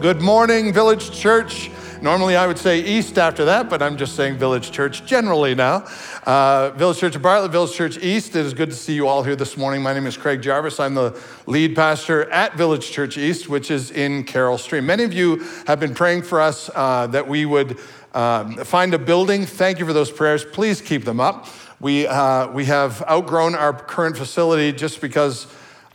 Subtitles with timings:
[0.00, 1.72] Good morning, Village Church.
[2.00, 5.88] Normally I would say East after that, but I'm just saying Village Church generally now.
[6.24, 8.36] Uh, Village Church of Bartlett, Village Church East.
[8.36, 9.82] It is good to see you all here this morning.
[9.82, 10.78] My name is Craig Jarvis.
[10.78, 14.86] I'm the lead pastor at Village Church East, which is in Carol Stream.
[14.86, 17.80] Many of you have been praying for us uh, that we would
[18.14, 19.46] uh, find a building.
[19.46, 20.44] Thank you for those prayers.
[20.44, 21.48] Please keep them up.
[21.80, 25.48] We, uh, we have outgrown our current facility just because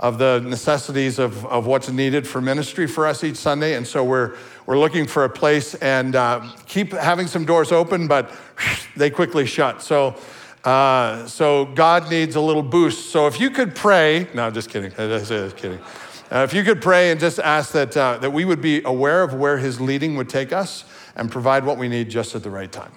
[0.04, 3.76] of the necessities of, of what's needed for ministry for us each Sunday.
[3.76, 8.10] And so we're, we're looking for a place and uh, keep having some doors open,
[8.10, 8.30] but
[8.98, 9.82] they quickly shut.
[9.82, 10.18] So,
[10.66, 13.12] uh, so God needs a little boost.
[13.12, 14.92] So if you could pray, no, just kidding.
[14.98, 15.80] Just kidding.
[16.30, 19.24] Uh, if you could pray and just ask that, uh, that we would be aware
[19.24, 20.84] of where His leading would take us
[21.16, 22.92] and provide what we need just at the right time.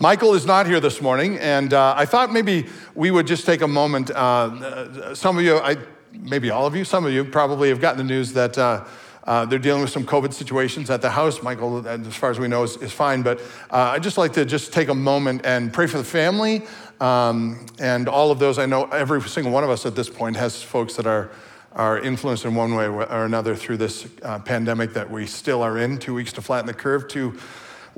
[0.00, 3.62] Michael is not here this morning, and uh, I thought maybe we would just take
[3.62, 4.12] a moment.
[4.12, 5.76] Uh, some of you, I,
[6.12, 8.84] maybe all of you, some of you probably have gotten the news that uh,
[9.24, 11.42] uh they're dealing with some COVID situations at the house.
[11.42, 13.22] Michael, as far as we know, is, is fine.
[13.22, 13.40] But
[13.72, 16.62] uh, I'd just like to just take a moment and pray for the family
[17.00, 18.56] um, and all of those.
[18.60, 21.32] I know every single one of us at this point has folks that are
[21.72, 25.76] are influenced in one way or another through this uh, pandemic that we still are
[25.76, 25.98] in.
[25.98, 27.08] Two weeks to flatten the curve.
[27.08, 27.36] Two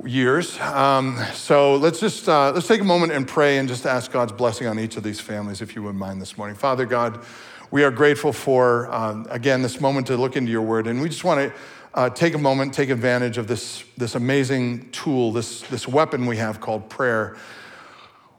[0.05, 0.59] years.
[0.61, 4.33] Um, so let's just uh, let's take a moment and pray and just ask God's
[4.33, 6.57] blessing on each of these families, if you would mind this morning.
[6.57, 7.21] Father God,
[7.71, 11.09] we are grateful for uh, again this moment to look into Your Word, and we
[11.09, 11.59] just want to.
[11.93, 16.37] Uh, take a moment, take advantage of this, this amazing tool, this, this weapon we
[16.37, 17.37] have called prayer,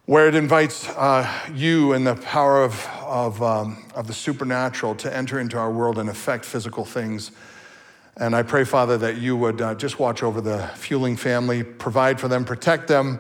[0.06, 5.14] where it invites uh, you and the power of, of, um, of the supernatural to
[5.14, 7.32] enter into our world and affect physical things
[8.22, 12.19] and I pray, Father, that you would uh, just watch over the Fueling family, provide
[12.19, 13.19] for them, protect them.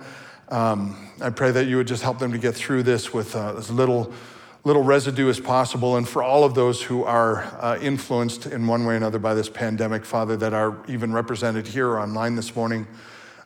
[0.49, 3.55] Um, I pray that you would just help them to get through this with uh,
[3.57, 4.13] as little,
[4.63, 5.97] little residue as possible.
[5.97, 9.33] And for all of those who are uh, influenced in one way or another by
[9.33, 12.85] this pandemic, Father, that are even represented here online this morning,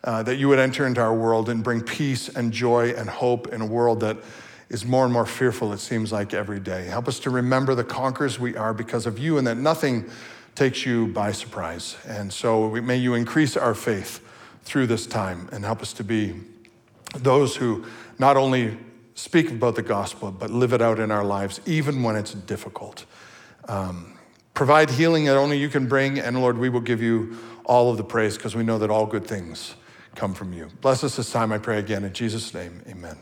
[0.03, 3.47] uh, that you would enter into our world and bring peace and joy and hope
[3.53, 4.17] in a world that
[4.67, 6.83] is more and more fearful, it seems like, every day.
[6.83, 10.09] Help us to remember the conquerors we are because of you and that nothing
[10.55, 11.97] takes you by surprise.
[12.07, 14.21] And so we, may you increase our faith
[14.63, 16.33] through this time and help us to be
[17.15, 17.85] those who
[18.17, 18.77] not only
[19.13, 23.05] speak about the gospel, but live it out in our lives, even when it's difficult.
[23.67, 24.17] Um,
[24.53, 27.97] provide healing that only you can bring, and Lord, we will give you all of
[27.97, 29.75] the praise because we know that all good things
[30.15, 30.69] come from you.
[30.81, 32.03] Bless us this time, I pray again.
[32.03, 33.17] In Jesus' name, amen.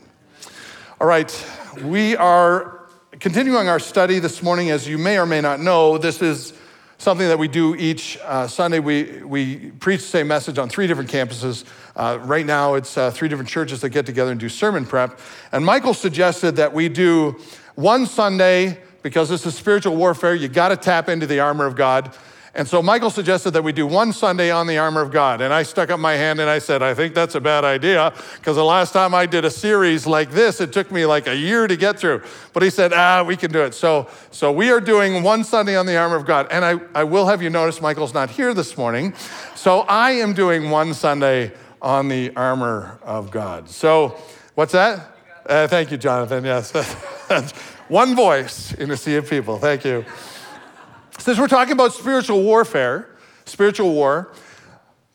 [1.00, 1.46] All right,
[1.82, 4.70] we are continuing our study this morning.
[4.70, 6.52] As you may or may not know, this is
[6.98, 8.78] something that we do each uh, Sunday.
[8.78, 11.64] We, we preach the same message on three different campuses.
[11.96, 15.18] Uh, right now, it's uh, three different churches that get together and do sermon prep.
[15.52, 17.36] And Michael suggested that we do
[17.74, 21.76] one Sunday, because this is spiritual warfare, you got to tap into the armor of
[21.76, 22.16] God.
[22.56, 25.40] And so Michael suggested that we do one Sunday on the armor of God.
[25.40, 28.12] And I stuck up my hand and I said, I think that's a bad idea
[28.36, 31.34] because the last time I did a series like this, it took me like a
[31.34, 32.22] year to get through.
[32.52, 33.74] But he said, ah, we can do it.
[33.74, 36.46] So, so we are doing one Sunday on the armor of God.
[36.50, 39.14] And I, I will have you notice Michael's not here this morning.
[39.56, 43.68] So I am doing one Sunday on the armor of God.
[43.68, 44.16] So
[44.54, 45.10] what's that?
[45.44, 46.44] Uh, thank you, Jonathan.
[46.44, 46.72] Yes.
[47.88, 49.58] one voice in a sea of people.
[49.58, 50.04] Thank you.
[51.24, 53.08] Since we're talking about spiritual warfare,
[53.46, 54.30] spiritual war,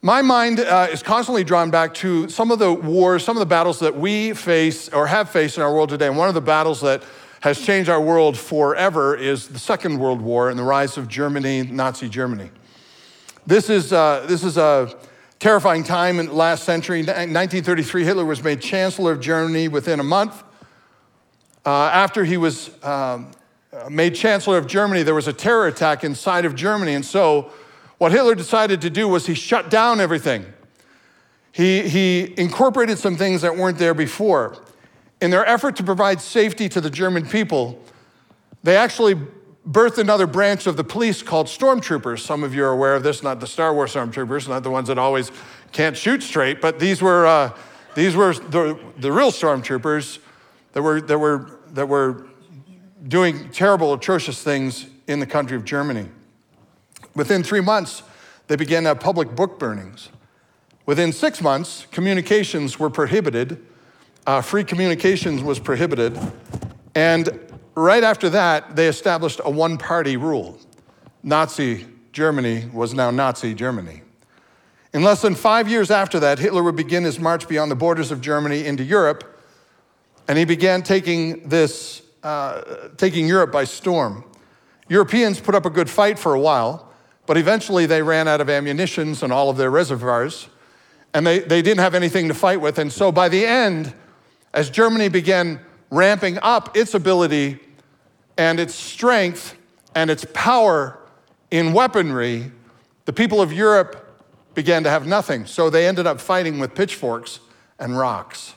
[0.01, 3.45] my mind uh, is constantly drawn back to some of the wars, some of the
[3.45, 6.07] battles that we face or have faced in our world today.
[6.07, 7.03] And one of the battles that
[7.41, 11.61] has changed our world forever is the Second World War and the rise of Germany,
[11.61, 12.49] Nazi Germany.
[13.45, 14.91] This is, uh, this is a
[15.37, 17.01] terrifying time in the last century.
[17.01, 20.43] In 1933, Hitler was made Chancellor of Germany within a month.
[21.63, 23.29] Uh, after he was um,
[23.89, 26.93] made Chancellor of Germany, there was a terror attack inside of Germany.
[26.93, 27.51] And so,
[27.97, 30.45] what Hitler decided to do was he shut down everything.
[31.51, 34.57] He, he incorporated some things that weren't there before.
[35.21, 37.83] In their effort to provide safety to the German people,
[38.63, 39.15] they actually
[39.69, 42.19] birthed another branch of the police called stormtroopers.
[42.19, 44.87] Some of you are aware of this, not the Star Wars stormtroopers, not the ones
[44.87, 45.31] that always
[45.73, 47.51] can't shoot straight, but these were, uh,
[47.95, 50.19] these were the, the real stormtroopers
[50.71, 52.28] that were, that, were, that were
[53.07, 56.09] doing terrible, atrocious things in the country of Germany.
[57.15, 58.03] Within three months,
[58.47, 60.09] they began to have public book burnings.
[60.85, 63.63] Within six months, communications were prohibited.
[64.25, 66.17] Uh, free communications was prohibited.
[66.95, 67.39] And
[67.75, 70.59] right after that, they established a one party rule.
[71.23, 74.01] Nazi Germany was now Nazi Germany.
[74.93, 78.11] In less than five years after that, Hitler would begin his march beyond the borders
[78.11, 79.39] of Germany into Europe,
[80.27, 84.23] and he began taking this uh, taking Europe by storm.
[84.87, 86.91] Europeans put up a good fight for a while,
[87.25, 90.49] but eventually they ran out of ammunitions and all of their reservoirs,
[91.13, 92.79] and they, they didn't have anything to fight with.
[92.79, 93.93] And so by the end,
[94.53, 95.59] as Germany began
[95.91, 97.59] ramping up its ability
[98.37, 99.55] and its strength
[99.95, 100.99] and its power
[101.51, 102.51] in weaponry,
[103.05, 104.05] the people of Europe
[104.55, 105.45] began to have nothing.
[105.45, 107.39] So they ended up fighting with pitchforks
[107.79, 108.55] and rocks.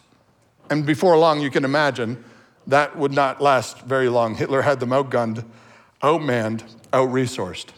[0.71, 2.25] And before long, you can imagine
[2.67, 4.35] that would not last very long.
[4.35, 5.45] Hitler had them outgunned,
[6.03, 6.63] outmanned,
[6.93, 7.69] outresourced.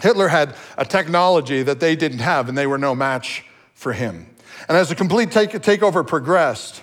[0.00, 3.44] Hitler had a technology that they didn't have, and they were no match
[3.74, 4.26] for him.
[4.68, 6.82] And as the complete take- takeover progressed,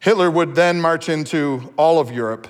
[0.00, 2.48] Hitler would then march into all of Europe,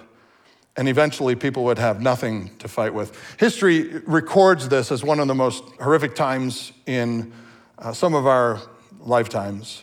[0.77, 3.17] and eventually people would have nothing to fight with.
[3.39, 7.33] History records this as one of the most horrific times in
[7.79, 8.61] uh, some of our
[9.01, 9.83] lifetimes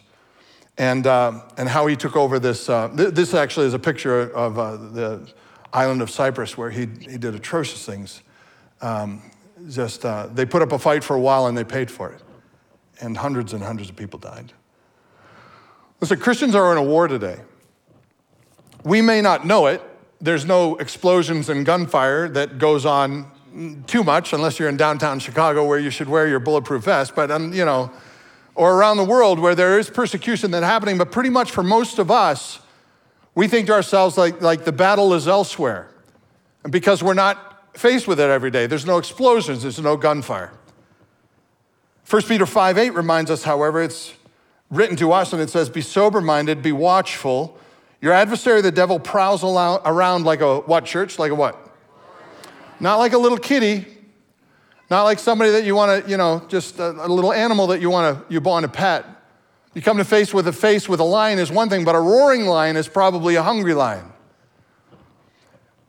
[0.80, 2.70] and, uh, and how he took over this.
[2.70, 5.28] Uh, th- this actually is a picture of uh, the
[5.74, 8.24] island of Cyprus where he, he did atrocious things.
[8.82, 9.22] Um,
[9.70, 12.22] just, uh, they put up a fight for a while and they paid for it.
[13.02, 14.54] And hundreds and hundreds of people died.
[16.00, 17.40] Listen, Christians are in a war today.
[18.84, 19.82] We may not know it.
[20.22, 23.30] There's no explosions and gunfire that goes on
[23.88, 27.16] too much unless you're in downtown Chicago where you should wear your bulletproof vest.
[27.16, 27.92] But, um, you know,
[28.60, 31.98] or around the world where there is persecution that's happening, but pretty much for most
[31.98, 32.60] of us,
[33.34, 35.90] we think to ourselves like, like the battle is elsewhere.
[36.66, 40.52] And because we're not faced with it every day, there's no explosions, there's no gunfire.
[42.10, 44.14] 1 Peter 5 8 reminds us, however, it's
[44.70, 47.58] written to us and it says, Be sober minded, be watchful.
[48.02, 51.18] Your adversary, the devil, prowls around like a what, church?
[51.18, 51.58] Like a what?
[52.82, 53.86] Not like a little kitty,
[54.90, 57.82] not like somebody that you want to, you know, just a, a little animal that
[57.82, 59.06] you want to, you want to pet.
[59.74, 62.00] You come to face with a face with a lion is one thing, but a
[62.00, 64.12] roaring lion is probably a hungry lion.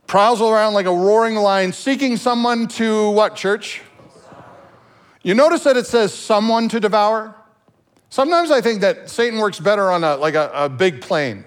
[0.07, 3.81] Prowls around like a roaring lion, seeking someone to what, church?
[5.23, 7.35] You notice that it says someone to devour?
[8.11, 11.45] Sometimes I think that Satan works better on a, like a, a big plane.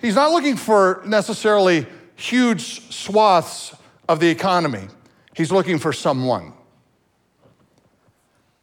[0.00, 1.86] He's not looking for necessarily
[2.16, 3.74] huge swaths
[4.08, 4.88] of the economy.
[5.34, 6.52] He's looking for someone.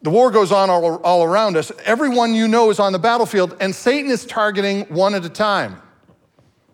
[0.03, 1.71] The war goes on all, all around us.
[1.85, 5.81] Everyone you know is on the battlefield, and Satan is targeting one at a time.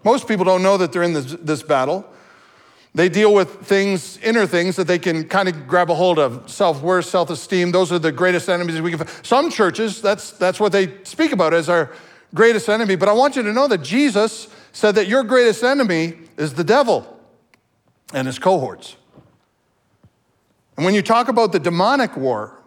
[0.03, 2.11] Most people don't know that they're in this, this battle.
[2.95, 6.49] They deal with things, inner things that they can kind of grab a hold of
[6.49, 7.71] self worth, self esteem.
[7.71, 9.07] Those are the greatest enemies we can.
[9.23, 11.91] Some churches, that's, that's what they speak about as our
[12.33, 12.95] greatest enemy.
[12.95, 16.63] But I want you to know that Jesus said that your greatest enemy is the
[16.63, 17.19] devil
[18.11, 18.95] and his cohorts.
[20.77, 22.58] And when you talk about the demonic war,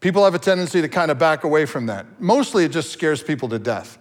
[0.00, 2.20] People have a tendency to kind of back away from that.
[2.20, 3.98] Mostly it just scares people to death.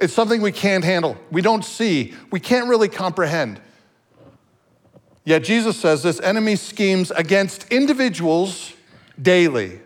[0.00, 3.60] It's something we can't handle, we don't see, we can't really comprehend.
[5.24, 8.72] Yet Jesus says this enemy schemes against individuals
[9.20, 9.80] daily.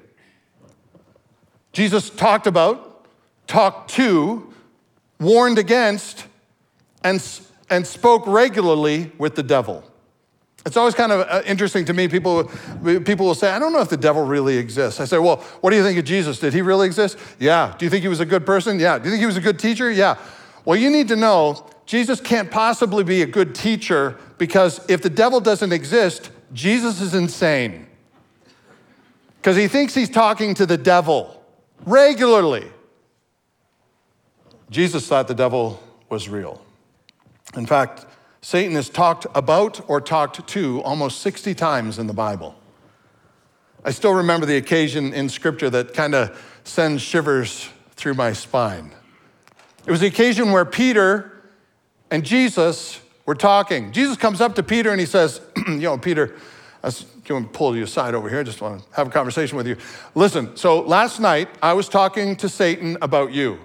[1.73, 3.07] Jesus talked about,
[3.49, 4.53] talked to,
[5.19, 6.27] warned against,
[7.03, 7.21] and,
[7.71, 9.83] and spoke regularly with the devil.
[10.65, 12.07] It's always kind of uh, interesting to me.
[12.07, 12.45] People,
[13.05, 15.01] people will say, I don't know if the devil really exists.
[15.01, 16.39] I say, Well, what do you think of Jesus?
[16.39, 17.19] Did he really exist?
[17.39, 17.75] Yeah.
[17.77, 18.79] Do you think he was a good person?
[18.79, 18.99] Yeah.
[18.99, 19.91] Do you think he was a good teacher?
[19.91, 20.19] Yeah.
[20.65, 25.11] Well, you need to know Jesus can't possibly be a good teacher because if the
[25.11, 27.87] devil doesn't exist, Jesus is insane.
[29.37, 31.43] Because he thinks he's talking to the devil
[31.85, 32.71] regularly.
[34.71, 36.63] Jesus thought the devil was real.
[37.57, 38.07] In fact,
[38.43, 42.57] Satan is talked about or talked to almost 60 times in the Bible.
[43.85, 48.91] I still remember the occasion in scripture that kind of sends shivers through my spine.
[49.87, 51.33] It was the occasion where Peter
[52.11, 53.93] and Jesus were talking.
[53.93, 56.35] Jesus comes up to Peter and he says, You know, Peter,
[56.83, 58.41] I was going to pull you aside over here.
[58.41, 59.77] I just want to have a conversation with you.
[60.17, 63.61] Listen, so last night I was talking to Satan about you.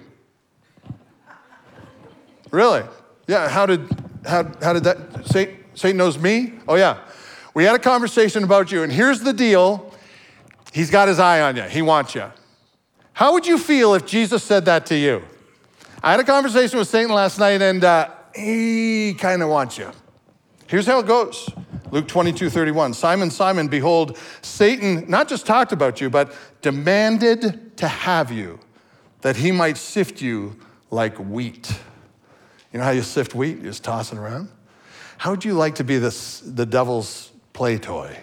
[2.51, 2.83] Really?
[3.27, 3.87] Yeah, how did
[4.25, 6.53] how, how did that, Satan, Satan knows me?
[6.67, 6.97] Oh, yeah.
[7.53, 9.93] We had a conversation about you, and here's the deal
[10.73, 12.31] He's got his eye on you, he wants you.
[13.13, 15.23] How would you feel if Jesus said that to you?
[16.03, 19.91] I had a conversation with Satan last night, and uh, he kind of wants you.
[20.67, 21.49] Here's how it goes
[21.89, 22.93] Luke 22 31.
[22.93, 26.31] Simon, Simon, behold, Satan not just talked about you, but
[26.61, 28.59] demanded to have you,
[29.21, 30.55] that he might sift you
[30.91, 31.79] like wheat.
[32.77, 33.57] You know how you sift wheat?
[33.57, 34.49] You just toss it around.
[35.17, 38.15] How would you like to be this, the devil's play toy?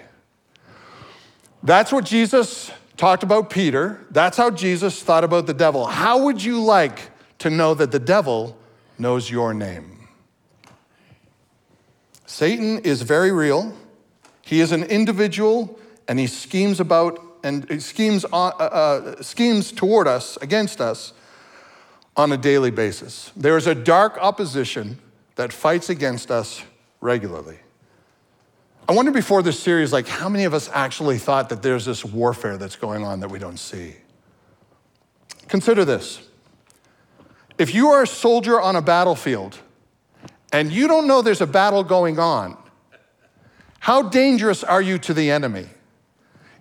[1.65, 4.07] That's what Jesus talked about Peter.
[4.13, 5.87] That's how Jesus thought about the devil.
[5.87, 8.57] How would you like to know that the devil
[8.97, 10.07] knows your name?
[12.25, 13.77] Satan is very real.
[14.43, 20.39] He is an individual and he schemes about and schemes, uh, uh, schemes toward us,
[20.41, 21.13] against us,
[22.17, 23.33] on a daily basis.
[23.37, 24.99] There is a dark opposition
[25.37, 26.63] that fights against us
[27.01, 27.59] regularly.
[28.89, 32.05] I wonder before this series, like how many of us actually thought that there's this
[32.05, 33.97] warfare that's going on that we don't see?
[35.49, 36.29] Consider this.
[37.57, 39.59] If you are a soldier on a battlefield
[40.53, 42.57] and you don't know there's a battle going on,
[43.81, 45.67] how dangerous are you to the enemy?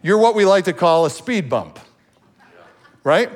[0.02, 1.80] You're what we like to call a speed bump,
[3.04, 3.30] right?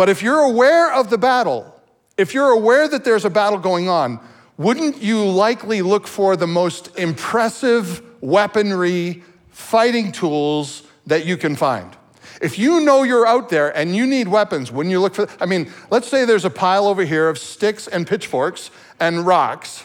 [0.00, 1.78] But if you're aware of the battle,
[2.16, 4.18] if you're aware that there's a battle going on,
[4.56, 11.94] wouldn't you likely look for the most impressive weaponry, fighting tools that you can find?
[12.40, 15.28] If you know you're out there and you need weapons, wouldn't you look for?
[15.38, 19.84] I mean, let's say there's a pile over here of sticks and pitchforks and rocks,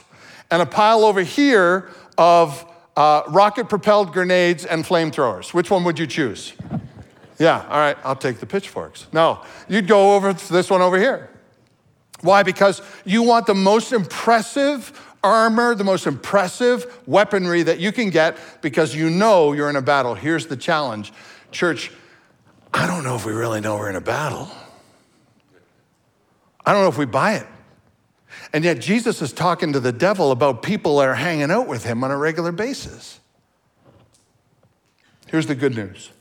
[0.49, 5.53] and a pile over here of uh, rocket propelled grenades and flamethrowers.
[5.53, 6.53] Which one would you choose?
[7.39, 9.07] Yeah, all right, I'll take the pitchforks.
[9.11, 11.29] No, you'd go over to this one over here.
[12.21, 12.43] Why?
[12.43, 18.37] Because you want the most impressive armor, the most impressive weaponry that you can get
[18.61, 20.15] because you know you're in a battle.
[20.15, 21.11] Here's the challenge
[21.51, 21.91] Church,
[22.73, 24.49] I don't know if we really know we're in a battle.
[26.65, 27.47] I don't know if we buy it.
[28.51, 31.85] And yet, Jesus is talking to the devil about people that are hanging out with
[31.85, 33.19] him on a regular basis.
[35.27, 36.11] Here's the good news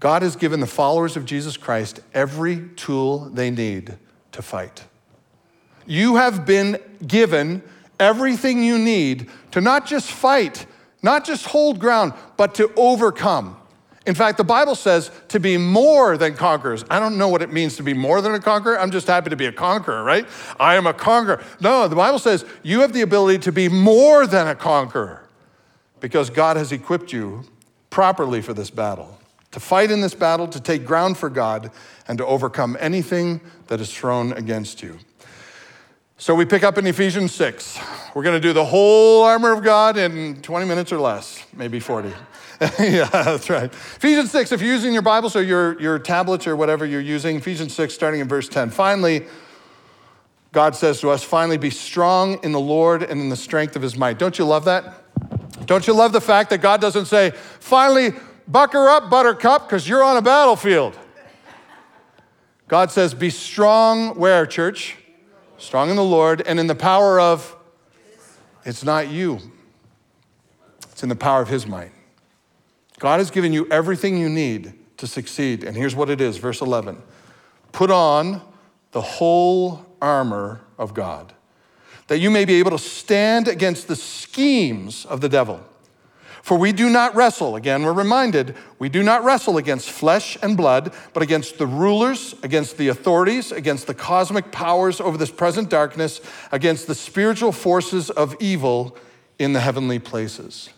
[0.00, 3.96] God has given the followers of Jesus Christ every tool they need
[4.32, 4.84] to fight.
[5.86, 7.62] You have been given
[7.98, 10.66] everything you need to not just fight,
[11.02, 13.56] not just hold ground, but to overcome.
[14.06, 16.82] In fact, the Bible says to be more than conquerors.
[16.88, 18.78] I don't know what it means to be more than a conqueror.
[18.78, 20.26] I'm just happy to be a conqueror, right?
[20.58, 21.44] I am a conqueror.
[21.60, 25.28] No, the Bible says you have the ability to be more than a conqueror
[26.00, 27.44] because God has equipped you
[27.90, 29.18] properly for this battle,
[29.52, 31.70] to fight in this battle, to take ground for God,
[32.06, 34.98] and to overcome anything that is thrown against you.
[36.20, 37.78] So we pick up in Ephesians 6.
[38.14, 41.78] We're going to do the whole armor of God in 20 minutes or less, maybe
[41.78, 42.08] 40.
[42.80, 43.72] yeah, that's right.
[43.72, 47.36] Ephesians 6, if you're using your Bibles or your, your tablets or whatever you're using,
[47.36, 48.70] Ephesians 6, starting in verse 10.
[48.70, 49.26] Finally,
[50.50, 53.82] God says to us, finally, be strong in the Lord and in the strength of
[53.82, 54.18] his might.
[54.18, 55.04] Don't you love that?
[55.66, 58.12] Don't you love the fact that God doesn't say, finally,
[58.48, 60.98] bucker up, buttercup, because you're on a battlefield?
[62.66, 64.96] God says, be strong where, church?
[65.58, 67.56] Strong in the Lord and in the power of,
[68.64, 69.38] it's not you,
[70.90, 71.92] it's in the power of his might.
[72.98, 75.64] God has given you everything you need to succeed.
[75.64, 77.00] And here's what it is verse 11
[77.72, 78.42] Put on
[78.92, 81.32] the whole armor of God,
[82.08, 85.60] that you may be able to stand against the schemes of the devil.
[86.42, 90.56] For we do not wrestle, again, we're reminded, we do not wrestle against flesh and
[90.56, 95.68] blood, but against the rulers, against the authorities, against the cosmic powers over this present
[95.68, 96.20] darkness,
[96.52, 98.96] against the spiritual forces of evil
[99.38, 100.70] in the heavenly places.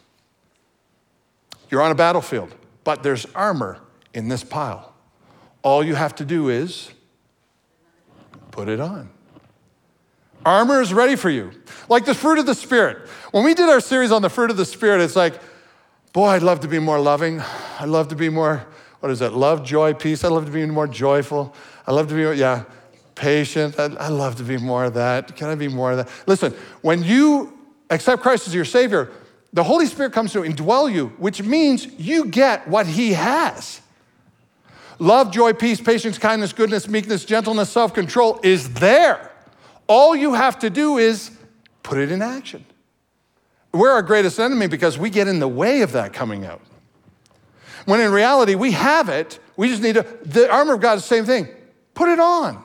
[1.71, 3.79] You're on a battlefield, but there's armor
[4.13, 4.93] in this pile.
[5.63, 6.91] All you have to do is
[8.51, 9.11] put it on.
[10.45, 11.53] Armor is ready for you.
[11.89, 13.09] Like the fruit of the Spirit.
[13.31, 15.35] When we did our series on the fruit of the Spirit, it's like,
[16.13, 17.41] boy, I'd love to be more loving.
[17.79, 18.67] I'd love to be more,
[19.01, 19.33] what is that?
[19.33, 20.25] Love, joy, peace.
[20.25, 21.55] I'd love to be more joyful.
[21.87, 22.65] I'd love to be, yeah,
[23.15, 23.79] patient.
[23.79, 25.37] I'd, I'd love to be more of that.
[25.37, 26.09] Can I be more of that?
[26.27, 27.57] Listen, when you
[27.91, 29.11] accept Christ as your Savior,
[29.53, 33.81] the Holy Spirit comes to indwell you, which means you get what He has.
[34.99, 39.33] Love, joy, peace, patience, kindness, goodness, meekness, gentleness, self control is there.
[39.87, 41.31] All you have to do is
[41.83, 42.65] put it in action.
[43.73, 46.61] We're our greatest enemy because we get in the way of that coming out.
[47.85, 51.03] When in reality, we have it, we just need to, the armor of God is
[51.03, 51.49] the same thing.
[51.95, 52.65] Put it on.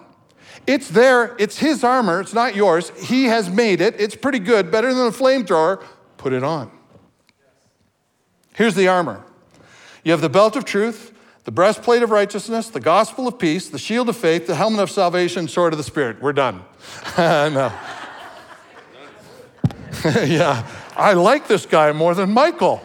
[0.67, 2.91] It's there, it's His armor, it's not yours.
[2.97, 5.83] He has made it, it's pretty good, better than a flamethrower.
[6.17, 6.71] Put it on.
[8.55, 9.24] Here's the armor
[10.03, 13.79] you have the belt of truth, the breastplate of righteousness, the gospel of peace, the
[13.79, 16.21] shield of faith, the helmet of salvation, sword of the Spirit.
[16.21, 16.63] We're done.
[17.17, 17.71] no.
[20.24, 22.81] yeah, I like this guy more than Michael.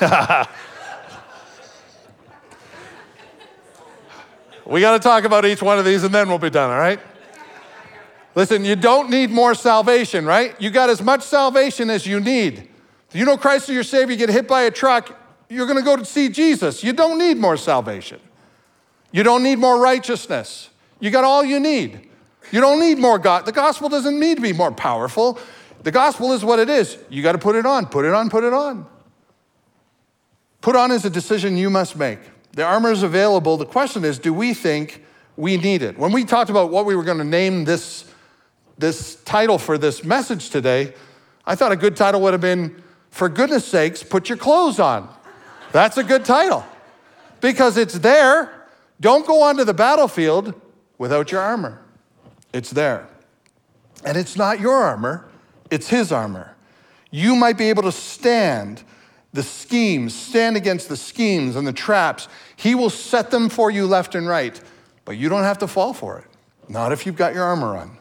[4.66, 6.78] we got to talk about each one of these and then we'll be done, all
[6.78, 6.98] right?
[8.34, 10.60] Listen, you don't need more salvation, right?
[10.60, 12.68] You got as much salvation as you need.
[13.12, 15.84] You know Christ is your Savior, you get hit by a truck, you're going to
[15.84, 16.82] go to see Jesus.
[16.82, 18.20] You don't need more salvation.
[19.12, 20.70] You don't need more righteousness.
[20.98, 22.08] You got all you need.
[22.50, 23.46] You don't need more God.
[23.46, 25.38] The gospel doesn't need to be more powerful.
[25.84, 26.96] The gospel is what it is.
[27.10, 28.86] You got to put it on, put it on, put it on.
[30.62, 32.18] put on is a decision you must make.
[32.52, 33.58] The armor is available.
[33.58, 35.04] The question is, do we think
[35.36, 35.98] we need it?
[35.98, 38.06] When we talked about what we were going to name this,
[38.78, 40.94] this title for this message today,
[41.44, 45.06] I thought a good title would have been, For Goodness Sakes, Put Your Clothes On.
[45.72, 46.64] That's a good title
[47.42, 48.68] because it's there.
[49.02, 50.58] Don't go onto the battlefield
[50.96, 51.82] without your armor.
[52.54, 53.06] It's there.
[54.02, 55.28] And it's not your armor,
[55.70, 56.54] it's His armor.
[57.10, 58.82] You might be able to stand
[59.32, 62.28] the schemes, stand against the schemes and the traps.
[62.56, 64.58] He will set them for you left and right,
[65.04, 66.24] but you don't have to fall for it.
[66.68, 67.98] Not if you've got your armor on.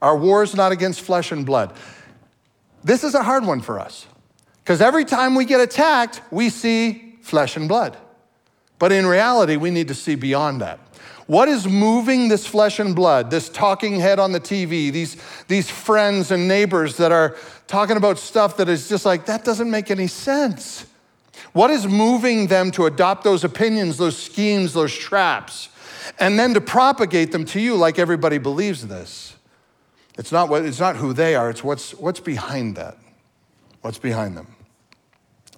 [0.00, 1.74] Our war is not against flesh and blood.
[2.82, 4.06] This is a hard one for us
[4.64, 7.96] because every time we get attacked, we see flesh and blood.
[8.78, 10.80] But in reality, we need to see beyond that.
[11.26, 15.16] What is moving this flesh and blood, this talking head on the TV, these,
[15.48, 17.36] these friends and neighbors that are
[17.66, 20.86] talking about stuff that is just like, that doesn't make any sense?
[21.52, 25.68] What is moving them to adopt those opinions, those schemes, those traps,
[26.18, 29.36] and then to propagate them to you like everybody believes this?
[30.18, 32.96] It's not, what, it's not who they are, it's what's, what's behind that.
[33.80, 34.54] What's behind them?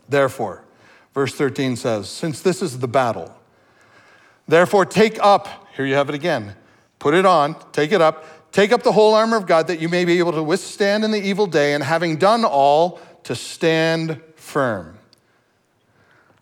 [0.08, 0.64] Therefore,
[1.12, 3.34] verse 13 says, Since this is the battle,
[4.46, 6.54] Therefore, take up, here you have it again,
[6.98, 9.88] put it on, take it up, take up the whole armor of God that you
[9.88, 14.20] may be able to withstand in the evil day, and having done all, to stand
[14.36, 14.98] firm.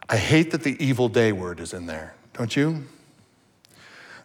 [0.09, 2.85] I hate that the evil day word is in there, don't you?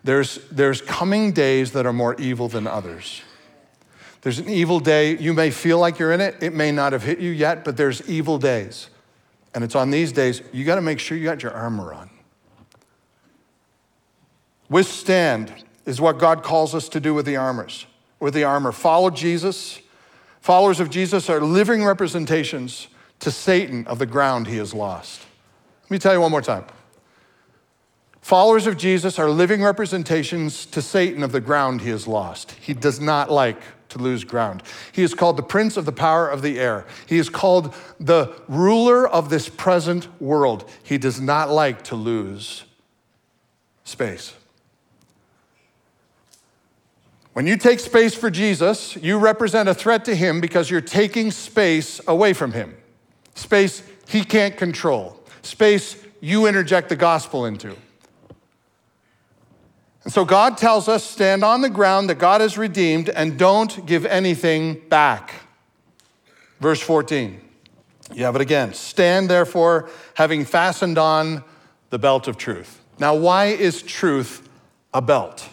[0.04, 3.22] There's, there's coming days that are more evil than others.
[4.22, 5.18] There's an evil day.
[5.18, 6.42] You may feel like you're in it.
[6.42, 8.90] It may not have hit you yet, but there's evil days.
[9.54, 12.10] And it's on these days, you got to make sure you got your armor on.
[14.70, 15.54] Withstand
[15.86, 17.86] is what God calls us to do with the armors.
[18.20, 19.80] With the armor, follow Jesus.
[20.42, 22.88] Followers of Jesus are living representations
[23.20, 25.22] to Satan of the ground he has lost.
[25.84, 26.66] Let me tell you one more time.
[28.22, 32.52] Followers of Jesus are living representations to Satan of the ground he has lost.
[32.60, 34.64] He does not like to lose ground.
[34.92, 36.86] He is called the prince of the power of the air.
[37.06, 40.70] He is called the ruler of this present world.
[40.84, 42.66] He does not like to lose
[43.86, 44.34] space.
[47.38, 51.30] When you take space for Jesus, you represent a threat to him because you're taking
[51.30, 52.76] space away from him.
[53.36, 57.76] Space he can't control, space you interject the gospel into.
[60.04, 63.86] And so God tells us stand on the ground that God has redeemed and don't
[63.86, 65.36] give anything back.
[66.60, 67.40] Verse 14.
[68.16, 68.74] You have it again.
[68.74, 71.44] Stand therefore, having fastened on
[71.92, 72.82] the belt of truth.
[72.98, 74.50] Now, why is truth
[74.92, 75.48] a belt?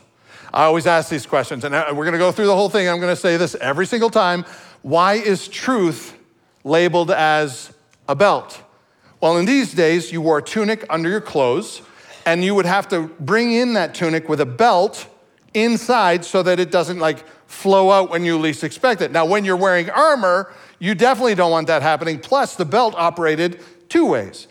[0.55, 2.89] I always ask these questions, and we're going to go through the whole thing.
[2.89, 4.45] I'm going to say this every single time.
[4.83, 6.17] Why is truth
[6.63, 7.73] labeled as
[8.09, 8.63] a belt?
[9.21, 11.83] Well, in these days, you wore a tunic under your clothes,
[12.25, 15.09] and you would have to bring in that tunic with a belt
[15.55, 19.11] inside so that it doesn't like flow out when you least expect it.
[19.11, 22.21] Now, when you're wearing armor, you definitely don't want that happening.
[22.21, 24.47] Plus, the belt operated two ways.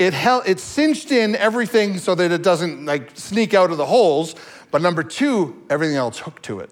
[0.00, 3.86] It held, it cinched in everything so that it doesn't like sneak out of the
[3.86, 4.34] holes,
[4.74, 6.68] but number two, everything else hooked to it.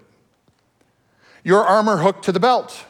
[1.45, 2.85] Your armor hooked to the belt.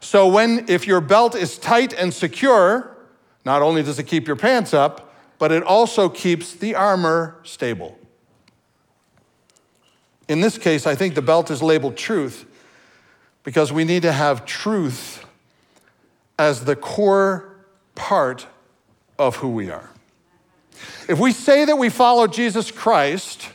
[0.00, 2.96] So when if your belt is tight and secure,
[3.44, 7.98] not only does it keep your pants up, but it also keeps the armor stable.
[10.28, 12.46] In this case, I think the belt is labeled truth
[13.44, 15.26] because we need to have truth
[16.38, 17.54] as the core
[17.94, 18.46] part
[19.18, 19.90] of who we are.
[21.06, 23.50] If we say that we follow Jesus Christ,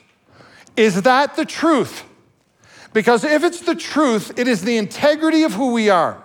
[0.75, 2.03] is that the truth?
[2.93, 6.23] Because if it's the truth, it is the integrity of who we are.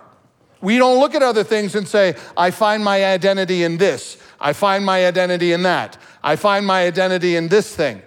[0.61, 4.17] We don't look at other things and say, I find my identity in this.
[4.39, 5.97] I find my identity in that.
[6.23, 8.01] I find my identity in this thing.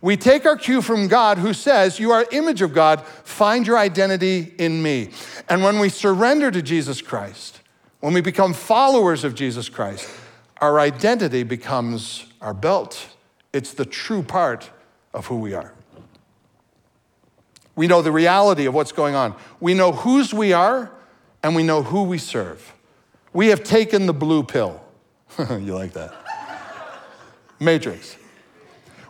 [0.00, 3.78] We take our cue from God who says, You are image of God, find your
[3.78, 5.10] identity in me.
[5.48, 7.60] And when we surrender to Jesus Christ,
[8.00, 10.08] when we become followers of Jesus Christ,
[10.60, 13.08] our identity becomes our belt.
[13.52, 14.70] It's the true part
[15.12, 15.74] of who we are.
[17.78, 19.36] We know the reality of what's going on.
[19.60, 20.90] We know whose we are
[21.44, 22.74] and we know who we serve.
[23.32, 24.82] We have taken the blue pill.
[25.38, 26.12] you like that?
[27.60, 28.16] Matrix.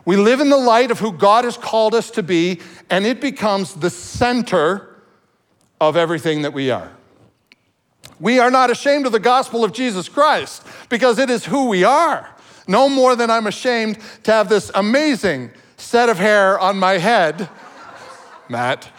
[0.05, 2.59] We live in the light of who God has called us to be,
[2.91, 5.01] and it becomes the center
[5.81, 6.91] of everything that we are.
[8.19, 11.83] We are not ashamed of the gospel of Jesus Christ because it is who we
[11.83, 12.35] are.
[12.67, 17.49] No more than I'm ashamed to have this amazing set of hair on my head
[18.49, 18.89] Matt.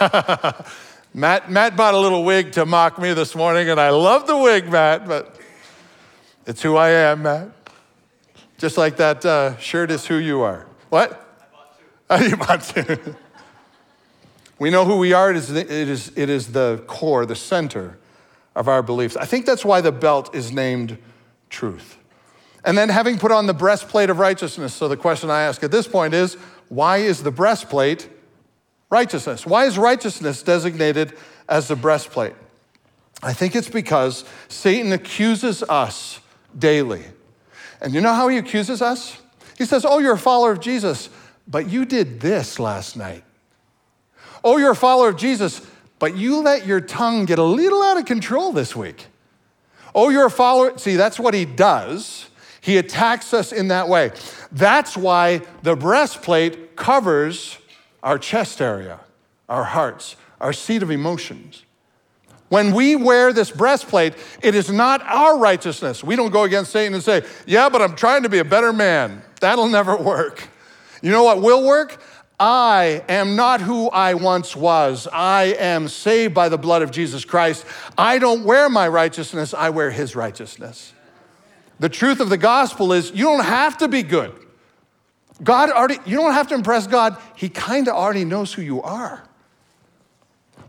[1.14, 4.36] Matt, Matt bought a little wig to mock me this morning, and I love the
[4.36, 5.38] wig, Matt, but
[6.44, 7.50] it's who I am, Matt.
[8.58, 10.66] Just like that uh, shirt is who you are.
[10.90, 11.24] What?
[12.10, 12.24] I bought two.
[12.28, 13.16] You bought two.
[14.58, 15.30] we know who we are.
[15.30, 17.98] It is, the, it, is, it is the core, the center
[18.56, 19.16] of our beliefs.
[19.16, 20.98] I think that's why the belt is named
[21.48, 21.96] truth.
[22.64, 24.74] And then having put on the breastplate of righteousness.
[24.74, 26.34] So the question I ask at this point is
[26.68, 28.08] why is the breastplate
[28.90, 29.46] righteousness?
[29.46, 31.16] Why is righteousness designated
[31.48, 32.34] as the breastplate?
[33.22, 36.20] I think it's because Satan accuses us
[36.58, 37.04] daily.
[37.80, 39.18] And you know how he accuses us?
[39.56, 41.08] He says, Oh, you're a follower of Jesus,
[41.46, 43.24] but you did this last night.
[44.42, 45.62] Oh, you're a follower of Jesus,
[45.98, 49.06] but you let your tongue get a little out of control this week.
[49.94, 50.76] Oh, you're a follower.
[50.76, 52.28] See, that's what he does.
[52.60, 54.10] He attacks us in that way.
[54.50, 57.58] That's why the breastplate covers
[58.04, 59.00] our chest area,
[59.48, 61.64] our hearts, our seat of emotions.
[62.50, 66.04] When we wear this breastplate, it is not our righteousness.
[66.04, 68.72] We don't go against Satan and say, Yeah, but I'm trying to be a better
[68.72, 69.22] man.
[69.40, 70.46] That'll never work.
[71.02, 72.00] You know what will work?
[72.38, 75.08] I am not who I once was.
[75.12, 77.64] I am saved by the blood of Jesus Christ.
[77.96, 80.92] I don't wear my righteousness, I wear his righteousness.
[81.80, 84.43] The truth of the gospel is you don't have to be good.
[85.42, 87.16] God already, you don't have to impress God.
[87.34, 89.24] He kind of already knows who you are.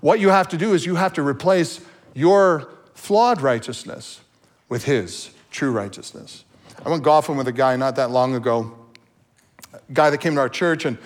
[0.02, 1.82] What you have to do is you have to replace
[2.14, 4.22] your flawed righteousness
[4.70, 6.44] with His true righteousness.
[6.86, 8.76] I went golfing with a guy not that long ago,
[9.74, 10.98] a guy that came to our church, and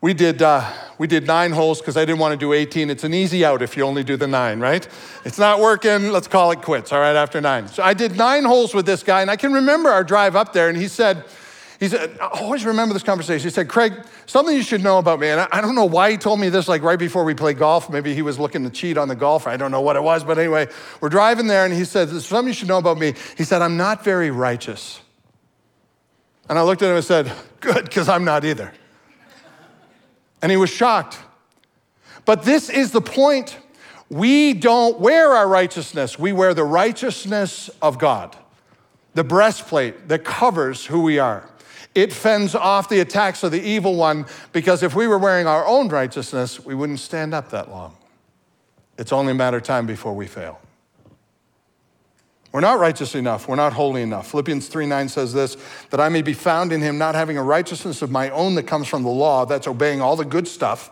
[0.00, 2.88] we did, uh, we did nine holes because I didn't want to do 18.
[2.88, 4.88] It's an easy out if you only do the nine, right?
[5.24, 7.68] It's not working, let's call it quits, all right, after nine.
[7.68, 10.54] So I did nine holes with this guy, and I can remember our drive up
[10.54, 11.24] there, and he said,
[11.80, 13.42] he said, I always remember this conversation.
[13.42, 13.94] He said, Craig,
[14.26, 15.28] something you should know about me.
[15.28, 17.88] And I don't know why he told me this like right before we played golf.
[17.88, 19.46] Maybe he was looking to cheat on the golf.
[19.46, 20.22] I don't know what it was.
[20.22, 20.68] But anyway,
[21.00, 23.14] we're driving there and he said, something you should know about me.
[23.38, 25.00] He said, I'm not very righteous.
[26.50, 28.72] And I looked at him and said, Good, because I'm not either.
[30.42, 31.18] And he was shocked.
[32.24, 33.58] But this is the point.
[34.10, 38.36] We don't wear our righteousness, we wear the righteousness of God,
[39.14, 41.49] the breastplate that covers who we are.
[41.94, 45.66] It fends off the attacks of the evil one because if we were wearing our
[45.66, 47.96] own righteousness, we wouldn't stand up that long.
[48.96, 50.60] It's only a matter of time before we fail.
[52.52, 53.46] We're not righteous enough.
[53.46, 54.30] We're not holy enough.
[54.30, 55.56] Philippians 3 9 says this
[55.90, 58.64] that I may be found in him, not having a righteousness of my own that
[58.64, 60.90] comes from the law, that's obeying all the good stuff,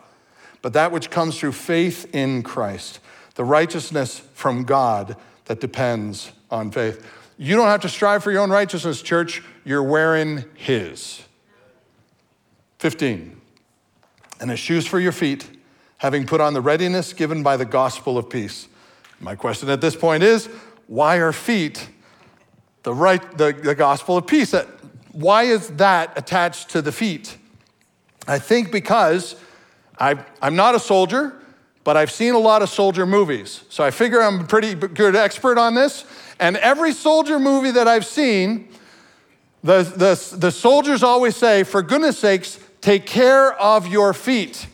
[0.62, 3.00] but that which comes through faith in Christ,
[3.34, 7.04] the righteousness from God that depends on faith.
[7.38, 9.42] You don't have to strive for your own righteousness, church.
[9.64, 11.22] You're wearing His.
[12.80, 13.40] 15.
[14.40, 15.48] And as shoes for your feet,
[15.98, 18.68] having put on the readiness given by the gospel of peace.
[19.20, 20.46] My question at this point is
[20.86, 21.88] why are feet
[22.82, 24.54] the, right, the, the gospel of peace?
[25.12, 27.36] Why is that attached to the feet?
[28.26, 29.36] I think because
[29.98, 31.34] i I'm not a soldier,
[31.82, 33.64] but I've seen a lot of soldier movies.
[33.68, 36.04] So I figure I'm a pretty good expert on this.
[36.38, 38.68] And every soldier movie that I've seen,
[39.62, 44.66] the, the, the soldiers always say, for goodness sakes, take care of your feet.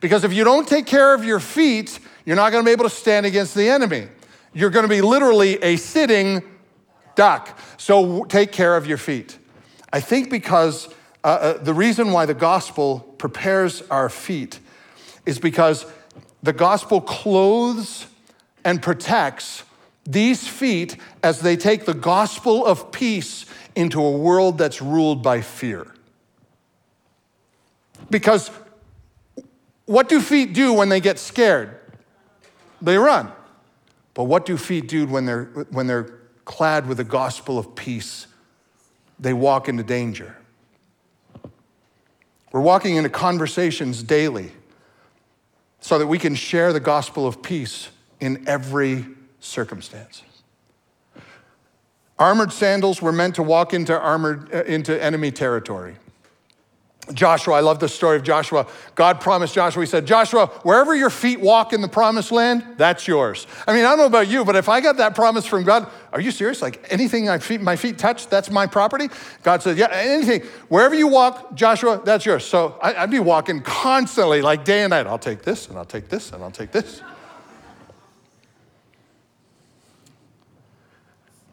[0.00, 2.84] Because if you don't take care of your feet, you're not going to be able
[2.84, 4.08] to stand against the enemy.
[4.54, 6.42] You're going to be literally a sitting
[7.14, 7.58] duck.
[7.76, 9.38] So take care of your feet.
[9.92, 10.88] I think because
[11.22, 14.58] uh, uh, the reason why the gospel prepares our feet
[15.26, 15.86] is because
[16.42, 18.06] the gospel clothes
[18.64, 19.62] and protects
[20.04, 25.40] these feet as they take the gospel of peace into a world that's ruled by
[25.40, 25.92] fear.
[28.10, 28.50] Because
[29.86, 31.78] what do feet do when they get scared?
[32.80, 33.30] They run.
[34.14, 36.12] But what do feet do when they're, when they're
[36.44, 38.26] clad with the gospel of peace?
[39.18, 40.36] They walk into danger.
[42.50, 44.52] We're walking into conversations daily
[45.80, 47.88] so that we can share the gospel of peace
[48.20, 49.06] in every
[49.42, 50.22] circumstance.
[52.18, 55.96] Armored sandals were meant to walk into armored uh, into enemy territory.
[57.12, 58.64] Joshua, I love the story of Joshua.
[58.94, 63.08] God promised Joshua, He said, Joshua, wherever your feet walk in the promised land, that's
[63.08, 63.48] yours.
[63.66, 65.90] I mean, I don't know about you, but if I got that promise from God,
[66.12, 66.62] are you serious?
[66.62, 69.08] Like anything my feet, my feet touch, that's my property?
[69.42, 70.42] God said, Yeah, anything.
[70.68, 72.44] Wherever you walk, Joshua, that's yours.
[72.44, 75.08] So I, I'd be walking constantly, like day and night.
[75.08, 77.02] I'll take this, and I'll take this, and I'll take this.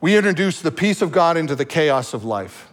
[0.02, 2.70] We introduce the peace of God into the chaos of life.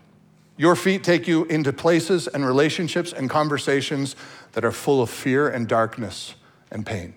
[0.57, 4.17] Your feet take you into places and relationships and conversations
[4.53, 6.35] that are full of fear and darkness
[6.71, 7.15] and pain.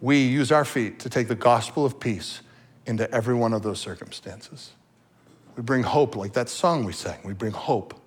[0.00, 2.42] We use our feet to take the gospel of peace
[2.86, 4.72] into every one of those circumstances.
[5.56, 7.18] We bring hope, like that song we sang.
[7.24, 8.00] We bring hope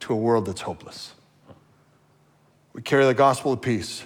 [0.00, 1.14] to a world that's hopeless.
[2.72, 4.04] We carry the gospel of peace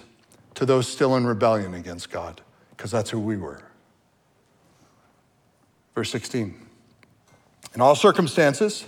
[0.55, 3.64] to those still in rebellion against God, because that's who we were.
[5.95, 6.53] Verse 16.
[7.73, 8.85] In all circumstances,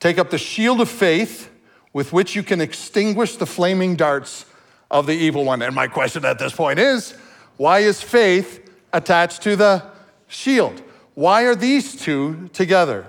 [0.00, 1.50] take up the shield of faith
[1.92, 4.46] with which you can extinguish the flaming darts
[4.90, 5.62] of the evil one.
[5.62, 7.14] And my question at this point is
[7.56, 9.82] why is faith attached to the
[10.28, 10.80] shield?
[11.14, 13.06] Why are these two together?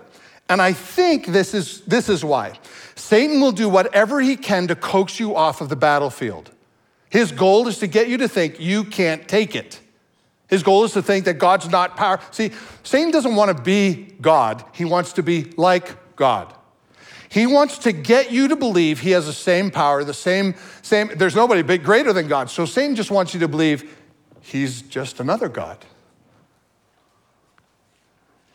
[0.50, 2.60] And I think this is, this is why.
[2.96, 6.50] Satan will do whatever he can to coax you off of the battlefield.
[7.10, 9.80] His goal is to get you to think you can't take it.
[10.50, 12.20] His goal is to think that God's not power.
[12.32, 12.52] See,
[12.84, 16.54] Satan doesn't want to be God, he wants to be like God.
[17.30, 21.12] He wants to get you to believe he has the same power, the same, same,
[21.16, 22.50] there's nobody big greater than God.
[22.50, 23.96] So Satan just wants you to believe
[24.42, 25.86] he's just another God.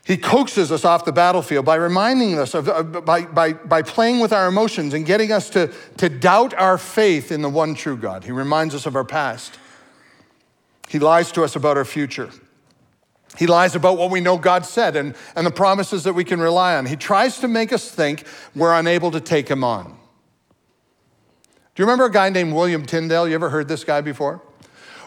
[0.05, 4.19] He coaxes us off the battlefield by reminding us of, uh, by, by, by playing
[4.19, 7.97] with our emotions and getting us to, to doubt our faith in the one true
[7.97, 8.25] God.
[8.25, 9.59] He reminds us of our past.
[10.95, 12.31] He lies to us about our future.
[13.37, 16.39] He lies about what we know God said and, and the promises that we can
[16.39, 16.87] rely on.
[16.87, 18.23] He tries to make us think
[18.55, 19.87] we're unable to take him on.
[19.87, 23.27] Do you remember a guy named William Tyndale?
[23.27, 24.41] You ever heard this guy before?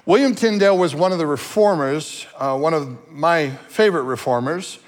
[0.06, 4.80] William Tyndale was one of the reformers, uh, one of my favorite reformers.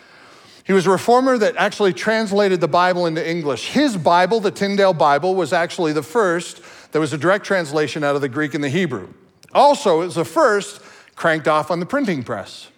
[0.65, 3.69] He was a reformer that actually translated the Bible into English.
[3.69, 8.17] His Bible, the Tyndale Bible, was actually the first that was a direct translation out
[8.17, 9.13] of the Greek and the Hebrew.
[9.53, 10.81] Also, it was the first
[11.15, 12.69] cranked off on the printing press.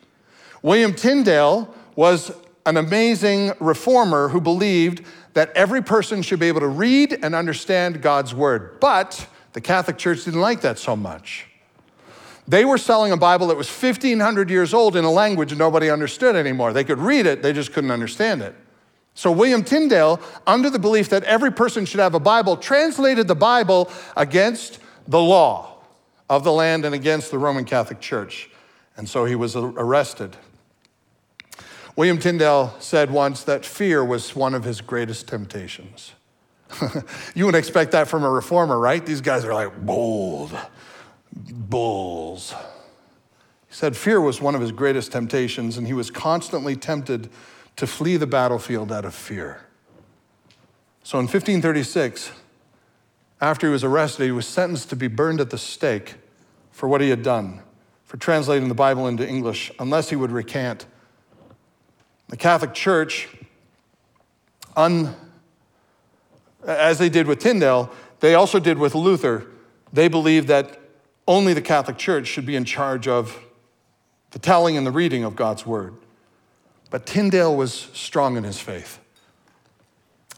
[0.62, 2.32] William Tyndale was
[2.66, 5.04] an amazing reformer who believed
[5.34, 8.80] that every person should be able to read and understand God's word.
[8.80, 11.48] But the Catholic Church didn't like that so much.
[12.48, 16.36] They were selling a Bible that was 1,500 years old in a language nobody understood
[16.36, 16.74] anymore.
[16.74, 18.56] They could read it, they just couldn't understand it.
[19.14, 23.36] So, William Tyndale, under the belief that every person should have a Bible, translated the
[23.36, 25.71] Bible against the law
[26.32, 28.50] of the land and against the Roman Catholic Church.
[28.96, 30.38] And so he was arrested.
[31.98, 36.14] William Tyndale said once that fear was one of his greatest temptations.
[37.36, 39.06] you wouldn't expect that from a reformer, right?
[39.06, 40.58] These guys are like bold
[41.34, 42.54] bulls.
[43.68, 47.30] He said fear was one of his greatest temptations, and he was constantly tempted
[47.76, 49.66] to flee the battlefield out of fear.
[51.04, 52.32] So in 1536,
[53.42, 56.16] after he was arrested, he was sentenced to be burned at the stake
[56.72, 57.62] for what he had done,
[58.06, 60.86] for translating the Bible into English, unless he would recant.
[62.30, 63.28] The Catholic Church,
[64.78, 65.16] un,
[66.66, 69.48] as they did with Tyndale, they also did with Luther.
[69.92, 70.80] They believed that
[71.28, 73.38] only the Catholic Church should be in charge of
[74.32, 75.96] the telling and the reading of God's word.
[76.90, 79.01] But Tyndale was strong in his faith.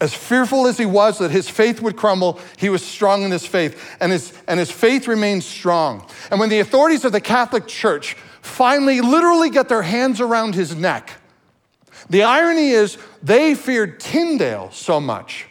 [0.02, 3.46] As fearful as he was that his faith would crumble, he was strong in his
[3.46, 6.06] faith, and his, and his faith remained strong.
[6.32, 10.76] And when the authorities of the Catholic Church finally literally get their hands around his
[10.76, 11.12] neck,
[12.10, 15.48] the irony is they feared Tyndale so much,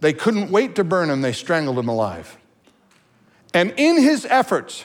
[0.00, 2.36] they couldn't wait to burn him, they strangled him alive.
[3.54, 4.84] And in his efforts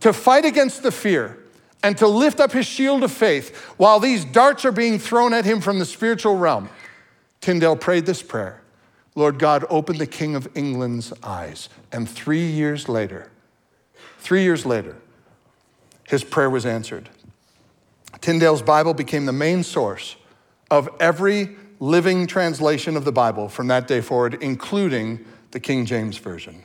[0.00, 1.38] to fight against the fear
[1.82, 5.44] and to lift up his shield of faith while these darts are being thrown at
[5.44, 6.68] him from the spiritual realm,
[7.40, 8.62] Tyndale prayed this prayer
[9.16, 11.68] Lord God, open the King of England's eyes.
[11.92, 13.30] And three years later,
[14.18, 14.96] three years later,
[16.08, 17.08] his prayer was answered.
[18.20, 20.16] Tyndale's Bible became the main source
[20.70, 26.18] of every living translation of the Bible from that day forward, including the King James
[26.18, 26.64] Version.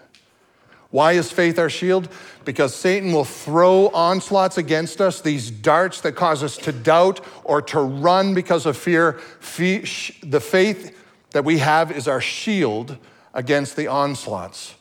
[0.95, 2.08] Why is faith our shield?
[2.45, 7.62] Because Satan will throw onslaughts against us, these darts that cause us to doubt or
[7.63, 9.19] to run because of fear.
[9.41, 10.97] The faith
[11.31, 12.97] that we have is our shield
[13.34, 14.75] against the onslaughts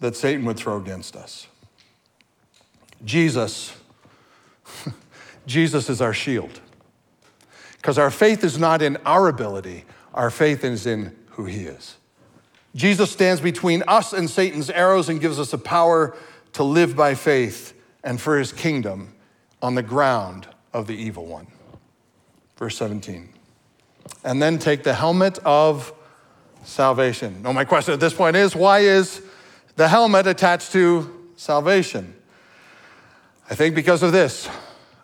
[0.00, 1.48] that Satan would throw against us.
[3.04, 3.76] Jesus,
[5.46, 6.62] Jesus is our shield.
[7.76, 11.98] Because our faith is not in our ability, our faith is in who he is.
[12.76, 16.14] Jesus stands between us and Satan's arrows and gives us the power
[16.52, 17.72] to live by faith
[18.04, 19.14] and for his kingdom
[19.62, 21.46] on the ground of the evil one.
[22.58, 23.30] Verse 17.
[24.24, 25.92] And then take the helmet of
[26.64, 27.42] salvation.
[27.42, 29.22] Now, my question at this point is why is
[29.76, 32.14] the helmet attached to salvation?
[33.48, 34.48] I think because of this.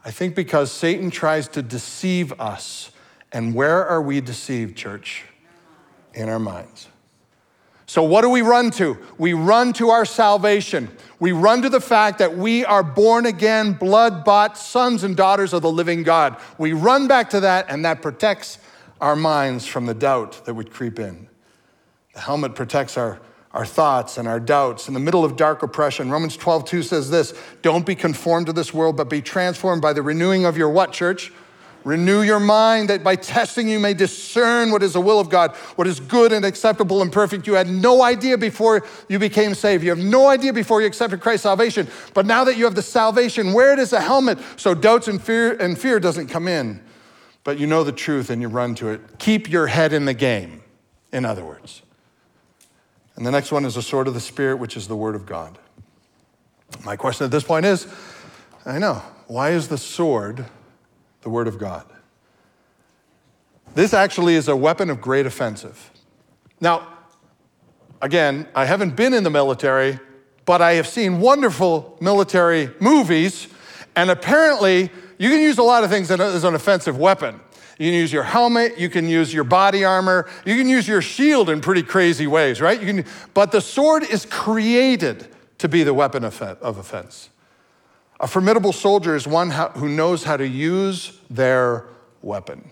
[0.05, 2.91] I think because Satan tries to deceive us.
[3.33, 5.25] And where are we deceived, church?
[6.13, 6.89] In our minds.
[7.93, 8.97] So, what do we run to?
[9.19, 10.89] We run to our salvation.
[11.21, 15.53] We run to the fact that we are born again, blood bought sons and daughters
[15.53, 16.39] of the living God.
[16.57, 18.57] We run back to that, and that protects
[19.03, 21.29] our minds from the doubt that would creep in.
[22.15, 24.89] The helmet protects our, our thoughts and our doubts.
[24.89, 28.55] In the middle of dark oppression, Romans 12, 2 says this Don't be conformed to
[28.55, 31.31] this world, but be transformed by the renewing of your what, church?
[31.85, 35.57] Renew your mind that by testing you may discern what is the will of God,
[35.77, 37.47] what is good and acceptable and perfect.
[37.47, 39.83] You had no idea before you became saved.
[39.83, 41.89] You have no idea before you accepted Christ's salvation.
[42.15, 45.21] But now that you have the salvation, wear it as a helmet so doubts and
[45.21, 46.81] fear and fear doesn't come in.
[47.45, 49.01] But you know the truth and you run to it.
[49.19, 50.63] Keep your head in the game,
[51.13, 51.83] in other words.
[53.17, 55.27] And the next one is the sword of the Spirit, which is the word of
[55.27, 55.59] God.
[56.85, 57.87] My question at this point is
[58.65, 60.47] I know, why is the sword
[61.23, 61.87] the Word of God.
[63.75, 65.91] This actually is a weapon of great offensive.
[66.61, 66.87] Now,
[68.03, 69.99] again, I haven't been in the military,
[70.45, 73.49] but I have seen wonderful military movies,
[73.97, 77.41] and apparently, you can use a lot of things as an offensive weapon.
[77.79, 81.01] You can use your helmet, you can use your body armor, you can use your
[81.01, 82.79] shield in pretty crazy ways, right?
[82.79, 83.05] You can,
[83.35, 85.27] but the sword is created
[85.59, 87.31] to be the weapon of offense.
[88.23, 91.87] A formidable soldier is one who knows how to use their
[92.23, 92.63] weapon.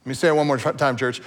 [0.00, 1.22] Let me say it one more time, church.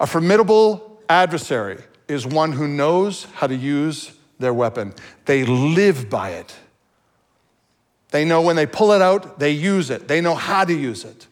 [0.00, 4.94] A formidable adversary is one who knows how to use their weapon.
[5.26, 6.56] They live by it.
[8.10, 10.08] They know when they pull it out, they use it.
[10.08, 11.26] They know how to use it.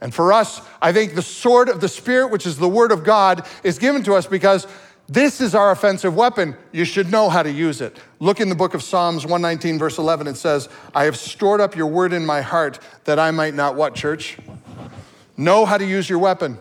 [0.00, 3.04] And for us, I think the sword of the Spirit, which is the Word of
[3.04, 4.66] God, is given to us because
[5.08, 6.56] this is our offensive weapon.
[6.70, 7.98] You should know how to use it.
[8.20, 10.26] Look in the book of Psalms 119, verse 11.
[10.26, 13.74] It says, I have stored up your word in my heart that I might not
[13.74, 14.38] what, church?
[15.36, 16.58] Know how to use your weapon.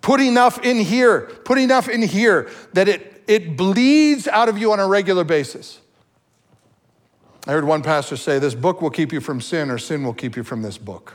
[0.00, 4.72] Put enough in here, put enough in here that it, it bleeds out of you
[4.72, 5.80] on a regular basis.
[7.46, 10.14] I heard one pastor say, This book will keep you from sin, or sin will
[10.14, 11.14] keep you from this book.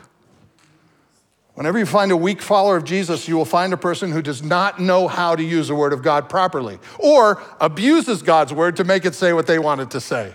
[1.56, 4.42] Whenever you find a weak follower of Jesus, you will find a person who does
[4.42, 8.84] not know how to use the Word of God properly or abuses God's Word to
[8.84, 10.34] make it say what they want it to say.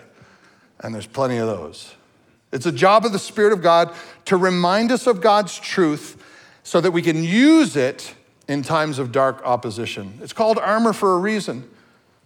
[0.80, 1.94] And there's plenty of those.
[2.52, 3.94] It's a job of the Spirit of God
[4.26, 6.22] to remind us of God's truth
[6.62, 8.14] so that we can use it
[8.46, 10.18] in times of dark opposition.
[10.22, 11.68] It's called armor for a reason.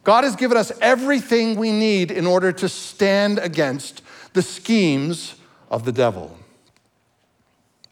[0.03, 5.37] God has given us everything we need in order to stand against the schemes
[5.71, 6.37] of the devil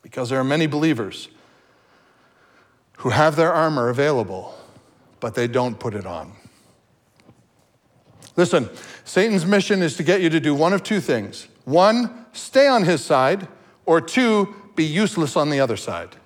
[0.09, 1.29] because there are many believers
[2.97, 4.55] who have their armor available,
[5.21, 6.33] but they don't put it on.
[8.35, 8.71] Listen,
[9.05, 12.85] Satan's mission is to get you to do one of two things one, stay on
[12.85, 13.49] his side,
[13.85, 16.17] or two, be useless on the other side.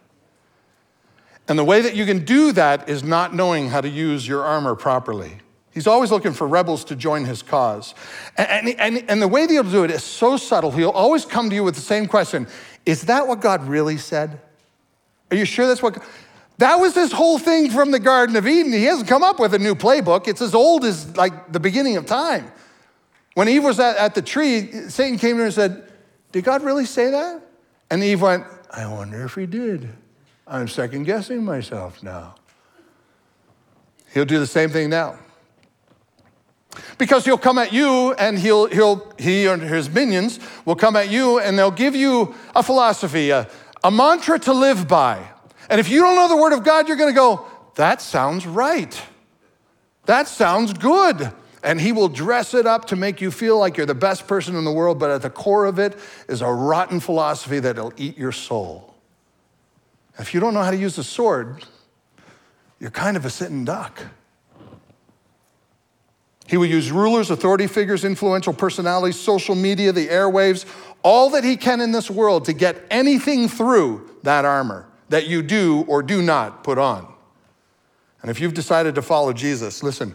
[1.48, 4.44] And the way that you can do that is not knowing how to use your
[4.44, 5.38] armor properly.
[5.72, 7.94] He's always looking for rebels to join his cause.
[8.36, 10.70] And, and, and the way that he'll do it is so subtle.
[10.70, 12.46] He'll always come to you with the same question
[12.84, 14.40] Is that what God really said?
[15.30, 16.02] Are you sure that's what?
[16.58, 18.72] That was this whole thing from the Garden of Eden.
[18.72, 20.28] He hasn't come up with a new playbook.
[20.28, 22.50] It's as old as like the beginning of time.
[23.34, 25.90] When Eve was at, at the tree, Satan came to her and said,
[26.32, 27.40] Did God really say that?
[27.90, 29.88] And Eve went, I wonder if he did.
[30.46, 32.34] I'm second guessing myself now.
[34.12, 35.18] He'll do the same thing now.
[36.98, 41.10] Because he'll come at you and he'll, he'll, he and his minions will come at
[41.10, 43.48] you and they'll give you a philosophy, a,
[43.84, 45.28] a mantra to live by.
[45.68, 48.46] And if you don't know the word of God, you're going to go, that sounds
[48.46, 49.00] right.
[50.06, 51.32] That sounds good.
[51.62, 54.56] And he will dress it up to make you feel like you're the best person
[54.56, 55.96] in the world, but at the core of it
[56.28, 58.94] is a rotten philosophy that'll eat your soul.
[60.18, 61.64] If you don't know how to use the sword,
[62.80, 64.02] you're kind of a sitting duck.
[66.52, 70.66] He will use rulers, authority figures, influential personalities, social media, the airwaves,
[71.02, 75.42] all that he can in this world to get anything through that armor that you
[75.42, 77.10] do or do not put on.
[78.20, 80.14] And if you've decided to follow Jesus, listen,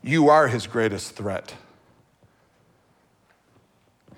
[0.00, 1.52] you are his greatest threat.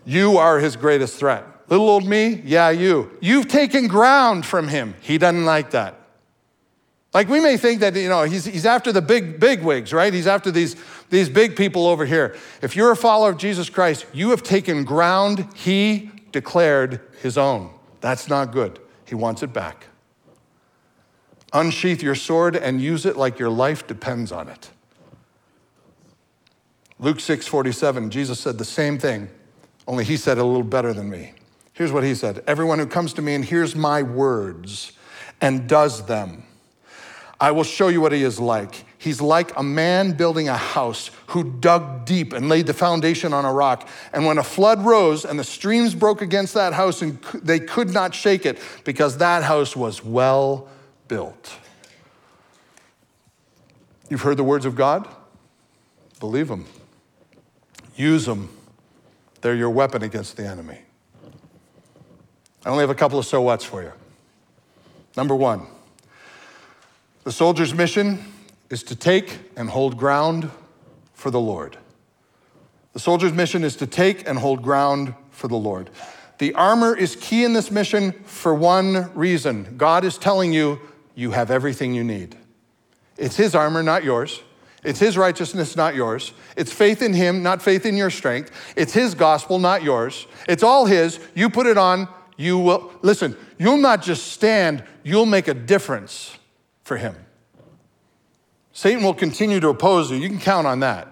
[0.05, 1.45] You are his greatest threat.
[1.68, 3.11] Little old me, yeah, you.
[3.20, 4.95] You've taken ground from him.
[5.01, 5.97] He doesn't like that.
[7.19, 10.14] Like we may think that, you know, he's, he's after the big, big wigs, right?
[10.14, 10.77] He's after these,
[11.11, 12.37] these big people over here.
[12.62, 17.75] If you're a follower of Jesus Christ, you have taken ground he declared his own.
[18.01, 18.79] That's not good.
[19.05, 19.87] He wants it back.
[21.53, 24.71] Unsheath your sword and use it like your life depends on it.
[27.01, 29.29] Luke 6 47, Jesus said the same thing,
[29.89, 31.33] only he said it a little better than me.
[31.73, 34.93] Here's what he said Everyone who comes to me and hears my words
[35.41, 36.45] and does them,
[37.41, 38.84] I will show you what he is like.
[38.99, 43.45] He's like a man building a house who dug deep and laid the foundation on
[43.45, 43.89] a rock.
[44.12, 47.91] And when a flood rose and the streams broke against that house, and they could
[47.91, 50.68] not shake it because that house was well
[51.07, 51.55] built.
[54.11, 55.07] You've heard the words of God?
[56.18, 56.66] Believe them,
[57.95, 58.51] use them.
[59.41, 60.78] They're your weapon against the enemy.
[62.66, 63.93] I only have a couple of so whats for you.
[65.16, 65.68] Number one,
[67.25, 68.25] the soldier's mission
[68.71, 70.51] is to take and hold ground
[71.12, 71.77] for the Lord.
[72.93, 75.91] The soldier's mission is to take and hold ground for the Lord.
[76.39, 80.81] The armor is key in this mission for one reason God is telling you,
[81.14, 82.37] you have everything you need.
[83.16, 84.41] It's His armor, not yours.
[84.85, 86.33] It's His righteousness, not yours.
[86.57, 88.53] It's faith in Him, not faith in your strength.
[88.77, 90.29] It's His gospel, not yours.
[90.49, 91.19] It's all His.
[91.35, 92.07] You put it on,
[92.37, 92.93] you will.
[93.03, 96.38] Listen, you'll not just stand, you'll make a difference
[96.89, 97.14] for Him.
[98.72, 100.16] Satan will continue to oppose you.
[100.16, 101.09] You can count on that.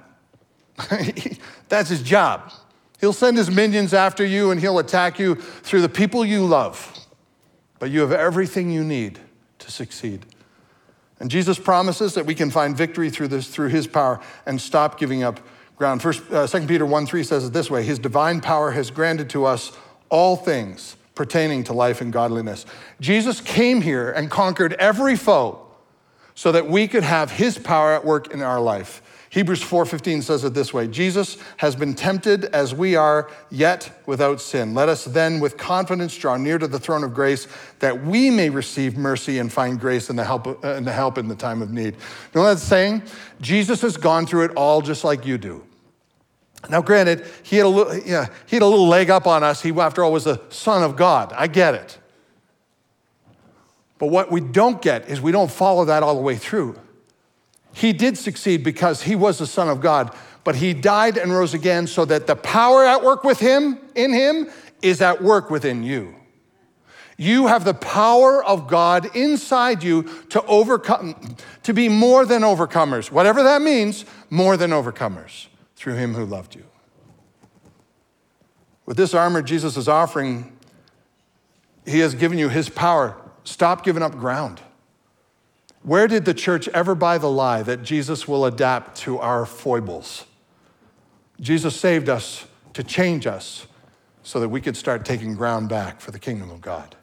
[1.68, 2.52] That's his job.
[3.00, 6.96] He'll send his minions after you and he'll attack you through the people you love.
[7.78, 9.18] But you have everything you need
[9.58, 10.26] to succeed.
[11.18, 14.96] And Jesus promises that we can find victory through this through his power and stop
[14.96, 15.40] giving up
[15.74, 16.02] ground.
[16.02, 19.28] First, uh, 2 Peter 1 3 says it this way His divine power has granted
[19.30, 19.72] to us
[20.08, 22.64] all things pertaining to life and godliness.
[23.00, 25.65] Jesus came here and conquered every foe
[26.36, 29.02] so that we could have his power at work in our life.
[29.30, 34.40] Hebrews 4:15 says it this way, Jesus has been tempted as we are, yet without
[34.40, 34.72] sin.
[34.72, 37.48] Let us then with confidence draw near to the throne of grace
[37.80, 41.18] that we may receive mercy and find grace and the help, uh, and the help
[41.18, 41.94] in the time of need.
[41.94, 42.00] You
[42.34, 43.02] know what that's saying?
[43.40, 45.62] Jesus has gone through it all just like you do.
[46.70, 49.62] Now, granted, he had a little, yeah, he had a little leg up on us.
[49.62, 51.32] He, after all, was the Son of God.
[51.36, 51.98] I get it.
[53.98, 56.76] But what we don't get is we don't follow that all the way through.
[57.72, 61.54] He did succeed because he was the Son of God, but he died and rose
[61.54, 64.48] again so that the power at work with him, in him,
[64.82, 66.14] is at work within you.
[67.18, 73.10] You have the power of God inside you to overcome, to be more than overcomers.
[73.10, 76.64] Whatever that means, more than overcomers through him who loved you.
[78.84, 80.56] With this armor Jesus is offering,
[81.86, 83.16] he has given you his power
[83.46, 84.60] Stop giving up ground.
[85.82, 90.24] Where did the church ever buy the lie that Jesus will adapt to our foibles?
[91.40, 93.68] Jesus saved us to change us
[94.24, 96.96] so that we could start taking ground back for the kingdom of God.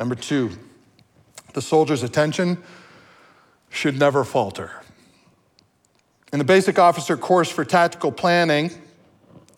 [0.00, 0.50] Number two,
[1.54, 2.58] the soldier's attention
[3.70, 4.72] should never falter.
[6.32, 8.72] In the basic officer course for tactical planning,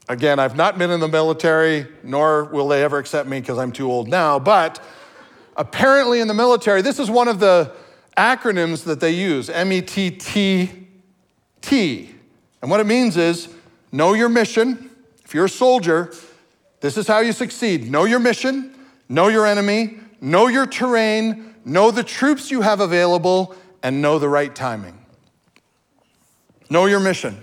[0.07, 3.73] again, I've not been in the military, nor will they ever accept me because I'm
[3.73, 4.85] too old now, but
[5.61, 7.71] apparently in the military, this is one of the
[8.17, 10.71] acronyms that they use M E T T
[11.61, 12.11] T.
[12.63, 13.49] And what it means is
[13.93, 14.91] know your mission.
[15.25, 16.13] If you're a soldier,
[16.81, 18.75] this is how you succeed know your mission,
[19.09, 24.29] know your enemy, know your terrain, know the troops you have available, and know the
[24.29, 24.97] right timing.
[26.71, 27.43] Know your mission.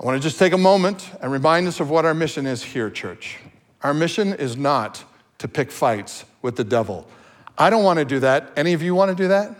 [0.00, 2.62] I want to just take a moment and remind us of what our mission is
[2.64, 3.38] here, church.
[3.82, 5.04] Our mission is not
[5.38, 7.08] to pick fights with the devil.
[7.58, 8.52] I don't want to do that.
[8.56, 9.54] Any of you want to do that?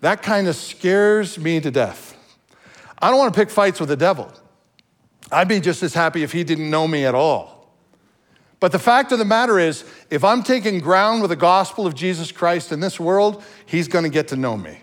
[0.00, 2.16] That kind of scares me to death.
[2.98, 4.32] I don't want to pick fights with the devil.
[5.32, 7.54] I'd be just as happy if he didn't know me at all.
[8.60, 11.94] But the fact of the matter is, if I'm taking ground with the gospel of
[11.94, 14.78] Jesus Christ in this world, he's going to get to know me.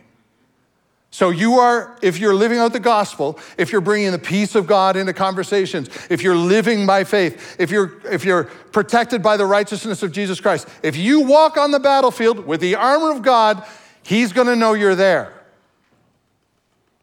[1.13, 4.65] So you are, if you're living out the gospel, if you're bringing the peace of
[4.65, 9.45] God into conversations, if you're living by faith, if you're, if you're protected by the
[9.45, 13.65] righteousness of Jesus Christ, if you walk on the battlefield with the armor of God,
[14.03, 15.33] he's going to know you're there.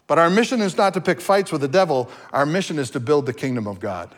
[0.06, 2.10] But our mission is not to pick fights with the devil.
[2.32, 4.14] Our mission is to build the kingdom of God.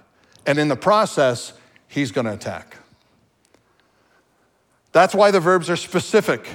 [0.47, 1.53] And in the process,
[1.89, 2.77] he's going to attack.
[4.93, 6.49] That's why the verbs are specific.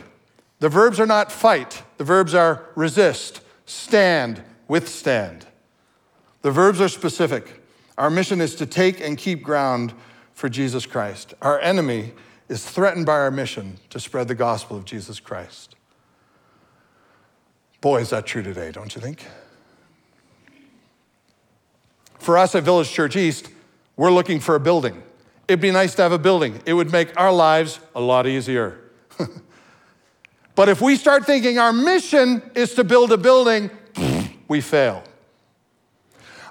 [0.60, 5.46] The verbs are not fight, the verbs are resist, stand, withstand.
[6.42, 7.62] The verbs are specific.
[7.98, 9.94] Our mission is to take and keep ground
[10.34, 11.34] for Jesus Christ.
[11.42, 12.14] Our enemy
[12.50, 15.76] is threatened by our mission to spread the gospel of Jesus Christ.
[17.82, 19.26] Boy, is that true today, don't you think?
[22.20, 23.50] For us at Village Church East,
[23.98, 25.04] we're looking for a building.
[25.48, 28.80] It'd be nice to have a building, it would make our lives a lot easier.
[30.56, 33.70] But if we start thinking our mission is to build a building,
[34.48, 35.04] we fail.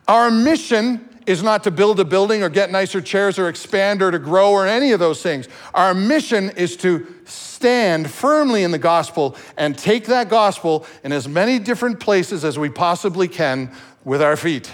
[0.07, 4.11] Our mission is not to build a building or get nicer chairs or expand or
[4.11, 5.49] to grow or any of those things.
[5.73, 11.27] Our mission is to stand firmly in the gospel and take that gospel in as
[11.27, 13.73] many different places as we possibly can
[14.05, 14.71] with our feet.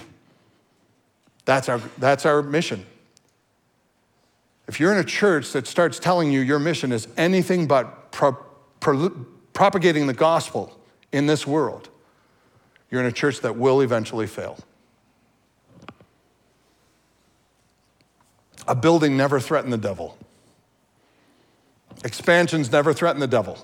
[1.44, 2.84] That's our, that's our mission.
[4.66, 8.36] If you're in a church that starts telling you your mission is anything but pro,
[8.80, 10.78] propagating the gospel
[11.12, 11.88] in this world,
[12.90, 14.58] you're in a church that will eventually fail.
[18.66, 20.16] A building never threatened the devil.
[22.04, 23.58] Expansions never threaten the devil.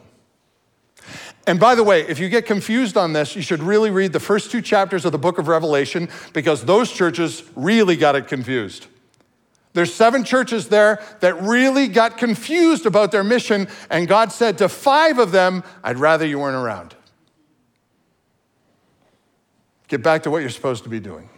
[1.46, 4.20] And by the way, if you get confused on this, you should really read the
[4.20, 8.86] first two chapters of the book of Revelation because those churches really got it confused.
[9.76, 14.70] There's seven churches there that really got confused about their mission, and God said to
[14.70, 16.94] five of them, I'd rather you weren't around.
[19.88, 21.28] Get back to what you're supposed to be doing.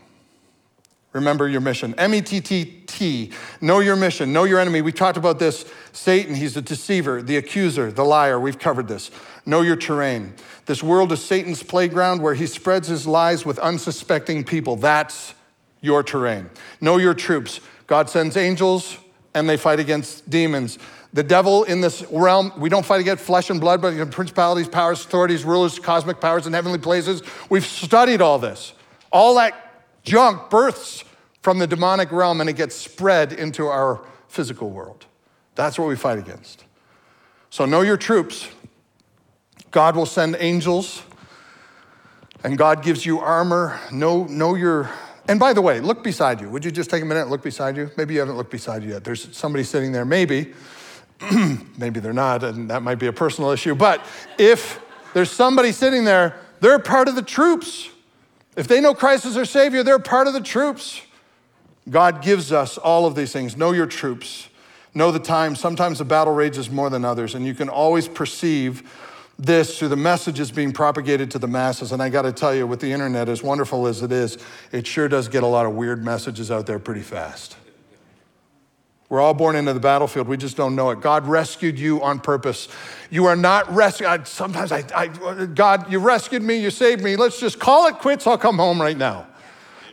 [1.14, 1.96] Remember your mission.
[1.98, 3.32] M E T T T.
[3.60, 4.32] Know your mission.
[4.32, 4.82] Know your enemy.
[4.82, 5.64] We talked about this.
[5.90, 8.38] Satan, he's the deceiver, the accuser, the liar.
[8.38, 9.10] We've covered this.
[9.46, 10.34] Know your terrain.
[10.66, 14.76] This world is Satan's playground where he spreads his lies with unsuspecting people.
[14.76, 15.34] That's
[15.80, 16.50] your terrain.
[16.80, 17.58] Know your troops.
[17.88, 18.96] God sends angels
[19.34, 20.78] and they fight against demons.
[21.12, 24.68] The devil in this realm, we don't fight against flesh and blood, but against principalities,
[24.68, 27.22] powers, authorities, rulers, cosmic powers in heavenly places.
[27.50, 28.74] We've studied all this.
[29.10, 29.64] All that
[30.04, 31.04] Junk births
[31.42, 35.06] from the demonic realm and it gets spread into our physical world.
[35.54, 36.64] That's what we fight against.
[37.50, 38.48] So know your troops.
[39.70, 41.02] God will send angels
[42.44, 43.80] and God gives you armor.
[43.90, 44.90] Know, know your,
[45.28, 46.48] and by the way, look beside you.
[46.48, 47.90] Would you just take a minute and look beside you?
[47.96, 49.04] Maybe you haven't looked beside you yet.
[49.04, 50.54] There's somebody sitting there, maybe.
[51.78, 53.74] maybe they're not, and that might be a personal issue.
[53.74, 54.04] But
[54.38, 54.80] if
[55.12, 57.90] there's somebody sitting there, they're part of the troops.
[58.56, 61.02] If they know Christ as their Savior, they're part of the troops.
[61.90, 63.56] God gives us all of these things.
[63.56, 64.48] Know your troops.
[64.94, 65.54] Know the time.
[65.56, 68.90] Sometimes the battle rages more than others, and you can always perceive
[69.38, 71.92] this through the messages being propagated to the masses.
[71.92, 74.36] And I got to tell you, with the internet, as wonderful as it is,
[74.72, 77.56] it sure does get a lot of weird messages out there pretty fast.
[79.08, 80.28] We're all born into the battlefield.
[80.28, 81.00] We just don't know it.
[81.00, 82.68] God rescued you on purpose.
[83.10, 84.26] You are not rescued.
[84.26, 85.06] Sometimes I, I,
[85.46, 87.16] God, you rescued me, you saved me.
[87.16, 88.26] Let's just call it quits.
[88.26, 89.26] I'll come home right now.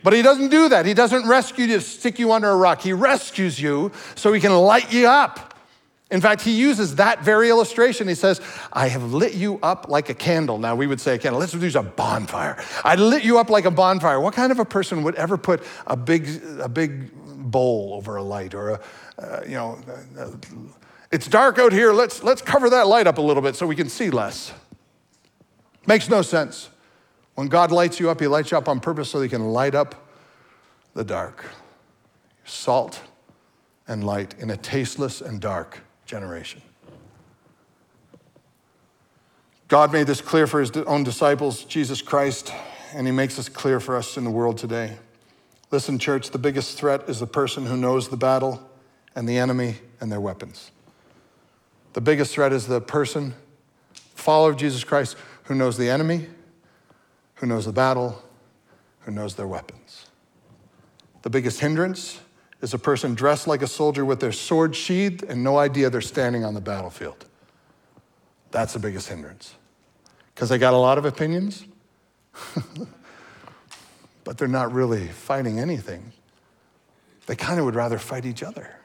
[0.03, 0.85] But he doesn't do that.
[0.85, 2.81] He doesn't rescue you to stick you under a rock.
[2.81, 5.54] He rescues you so he can light you up.
[6.11, 8.07] In fact, he uses that very illustration.
[8.07, 8.39] He says,
[8.71, 10.59] I have lit you up like a candle.
[10.59, 11.39] Now, we would say a candle.
[11.39, 12.63] Let's use a bonfire.
[12.83, 14.19] I lit you up like a bonfire.
[14.19, 17.11] What kind of a person would ever put a big, a big
[17.51, 18.81] bowl over a light or a,
[19.17, 19.79] uh, you know,
[20.17, 20.29] uh,
[21.11, 21.91] it's dark out here.
[21.91, 24.53] Let's, let's cover that light up a little bit so we can see less.
[25.87, 26.69] Makes no sense.
[27.33, 29.73] When God lights you up, He lights you up on purpose so He can light
[29.73, 30.07] up
[30.93, 31.45] the dark.
[32.43, 33.01] Salt
[33.87, 36.61] and light in a tasteless and dark generation.
[39.67, 42.53] God made this clear for His own disciples, Jesus Christ,
[42.93, 44.97] and He makes this clear for us in the world today.
[45.71, 48.61] Listen, church, the biggest threat is the person who knows the battle
[49.15, 50.71] and the enemy and their weapons.
[51.93, 53.33] The biggest threat is the person,
[54.13, 56.27] follower of Jesus Christ, who knows the enemy,
[57.35, 58.21] who knows the battle,
[59.01, 60.07] who knows their weapons.
[61.23, 62.19] The biggest hindrance
[62.61, 66.01] is a person dressed like a soldier with their sword sheathed and no idea they're
[66.01, 67.25] standing on the battlefield.
[68.51, 69.55] That's the biggest hindrance.
[70.33, 71.65] Because they got a lot of opinions,
[74.23, 76.11] but they're not really fighting anything.
[77.25, 78.75] They kind of would rather fight each other.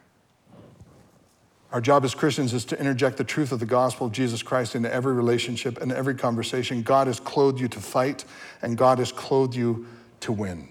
[1.73, 4.75] Our job as Christians is to interject the truth of the gospel of Jesus Christ
[4.75, 6.83] into every relationship and every conversation.
[6.83, 8.25] God has clothed you to fight,
[8.61, 9.87] and God has clothed you
[10.21, 10.69] to win.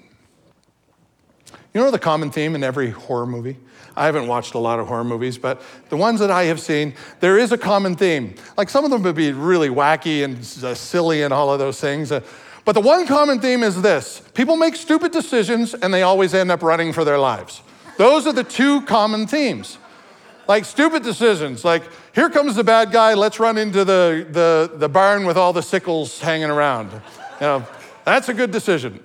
[1.73, 3.57] You know the common theme in every horror movie?
[3.95, 6.95] I haven't watched a lot of horror movies, but the ones that I have seen,
[7.19, 8.33] there is a common theme.
[8.57, 11.79] Like some of them would be really wacky and uh, silly and all of those
[11.79, 12.11] things.
[12.11, 12.21] Uh,
[12.65, 16.51] but the one common theme is this people make stupid decisions and they always end
[16.51, 17.61] up running for their lives.
[17.97, 19.77] Those are the two common themes.
[20.47, 21.83] Like stupid decisions, like
[22.15, 25.61] here comes the bad guy, let's run into the, the, the barn with all the
[25.61, 26.91] sickles hanging around.
[26.91, 26.99] You
[27.41, 27.67] know,
[28.05, 28.99] that's a good decision.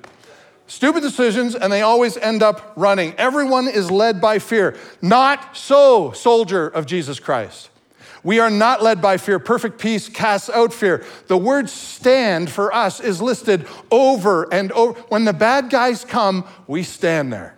[0.66, 3.14] Stupid decisions, and they always end up running.
[3.18, 4.76] Everyone is led by fear.
[5.02, 7.70] Not so, soldier of Jesus Christ.
[8.22, 9.38] We are not led by fear.
[9.38, 11.04] Perfect peace casts out fear.
[11.26, 14.98] The word stand for us is listed over and over.
[15.02, 17.54] When the bad guys come, we stand there.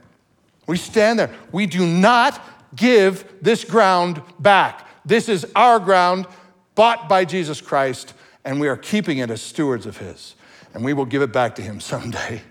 [0.67, 1.33] We stand there.
[1.53, 2.43] We do not
[2.75, 4.89] give this ground back.
[5.05, 6.27] This is our ground,
[6.75, 8.13] bought by Jesus Christ,
[8.45, 10.35] and we are keeping it as stewards of His.
[10.75, 12.43] And we will give it back to Him someday.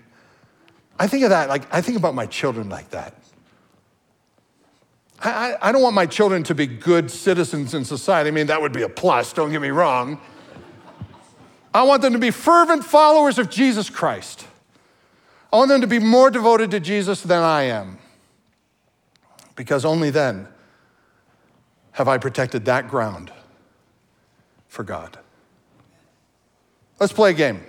[0.98, 3.14] I think of that, like, I think about my children like that.
[5.20, 8.28] I, I don't want my children to be good citizens in society.
[8.28, 10.20] I mean, that would be a plus, don't get me wrong.
[11.72, 14.46] I want them to be fervent followers of Jesus Christ.
[15.52, 17.98] I want them to be more devoted to Jesus than I am.
[19.54, 20.48] Because only then
[21.92, 23.32] have I protected that ground
[24.68, 25.18] for God.
[27.00, 27.62] Let's play a game.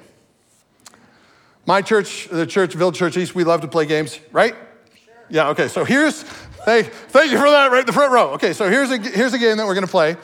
[1.68, 4.56] My church, the church, Village Church East, we love to play games, right?
[4.56, 5.14] Sure.
[5.30, 6.22] Yeah, okay, so here's,
[6.64, 8.30] hey, thank you for that, right in the front row.
[8.36, 10.16] Okay, so here's a, here's a game that we're gonna play.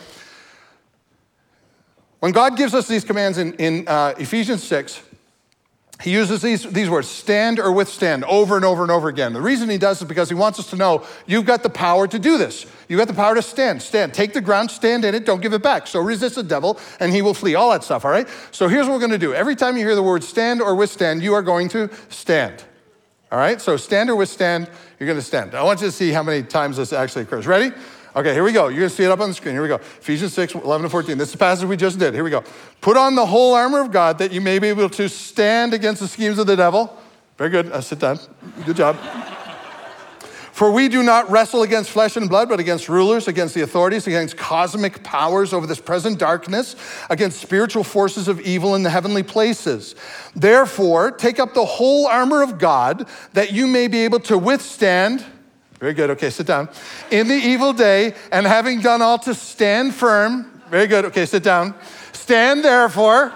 [2.21, 5.01] When God gives us these commands in, in uh, Ephesians 6,
[6.03, 9.31] he uses these, these words, stand or withstand, over and over and over again.
[9.31, 12.09] The reason he does is because he wants us to know you've got the power
[12.09, 12.65] to do this.
[12.89, 13.81] You've got the power to stand.
[13.81, 14.13] Stand.
[14.13, 15.87] Take the ground, stand in it, don't give it back.
[15.87, 17.55] So resist the devil, and he will flee.
[17.55, 18.27] All that stuff, all right?
[18.51, 19.33] So here's what we're going to do.
[19.33, 22.65] Every time you hear the word stand or withstand, you are going to stand.
[23.31, 23.61] All right?
[23.61, 25.55] So stand or withstand, you're going to stand.
[25.55, 27.47] I want you to see how many times this actually occurs.
[27.47, 27.73] Ready?
[28.15, 28.67] Okay, here we go.
[28.67, 29.55] You're going to see it up on the screen.
[29.55, 29.75] Here we go.
[29.75, 31.17] Ephesians 6, 11 to 14.
[31.17, 32.13] This is the passage we just did.
[32.13, 32.43] Here we go.
[32.79, 35.99] Put on the whole armor of God that you may be able to stand against
[35.99, 36.95] the schemes of the devil.
[37.37, 37.71] Very good.
[37.71, 38.19] Uh, sit down.
[38.65, 38.97] Good job.
[40.51, 44.05] For we do not wrestle against flesh and blood, but against rulers, against the authorities,
[44.05, 46.75] against cosmic powers over this present darkness,
[47.09, 49.95] against spiritual forces of evil in the heavenly places.
[50.35, 55.25] Therefore, take up the whole armor of God that you may be able to withstand
[55.83, 56.11] very good.
[56.11, 56.69] Okay, sit down.
[57.11, 60.61] In the evil day, and having done all to stand firm.
[60.69, 61.03] Very good.
[61.03, 61.75] Okay, sit down.
[62.13, 63.33] Stand therefore,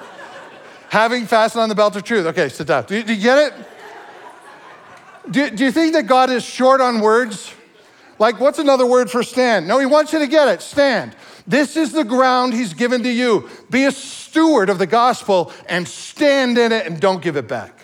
[0.87, 2.25] having fastened on the belt of truth.
[2.27, 2.85] Okay, sit down.
[2.85, 3.53] Do you, do you get it?
[5.29, 7.53] Do, do you think that God is short on words?
[8.17, 9.67] Like, what's another word for stand?
[9.67, 10.61] No, He wants you to get it.
[10.61, 11.17] Stand.
[11.45, 13.49] This is the ground He's given to you.
[13.69, 17.77] Be a steward of the gospel and stand in it and don't give it back.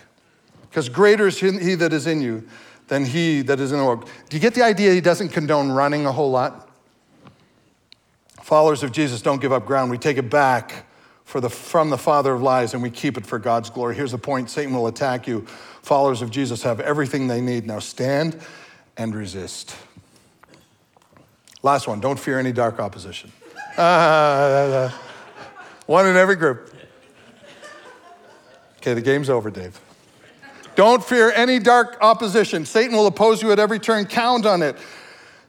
[0.70, 2.48] Because greater is He that is in you
[2.88, 4.10] than he that is in the world.
[4.30, 6.70] Do you get the idea he doesn't condone running a whole lot?
[8.42, 9.90] Followers of Jesus don't give up ground.
[9.90, 10.86] We take it back
[11.24, 13.96] for the, from the father of lies and we keep it for God's glory.
[13.96, 15.42] Here's the point Satan will attack you.
[15.82, 17.66] Followers of Jesus have everything they need.
[17.66, 18.40] Now stand
[18.98, 19.76] and resist.
[21.62, 23.32] Last one don't fear any dark opposition.
[23.78, 24.90] Uh,
[25.86, 26.76] one in every group.
[28.78, 29.80] Okay, the game's over, Dave.
[30.76, 32.66] Don't fear any dark opposition.
[32.66, 34.06] Satan will oppose you at every turn.
[34.06, 34.76] Count on it.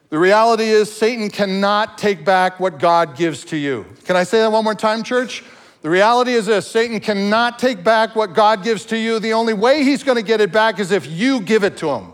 [0.09, 3.85] The reality is, Satan cannot take back what God gives to you.
[4.05, 5.43] Can I say that one more time, church?
[5.81, 9.19] The reality is this Satan cannot take back what God gives to you.
[9.19, 11.89] The only way he's going to get it back is if you give it to
[11.89, 12.13] him.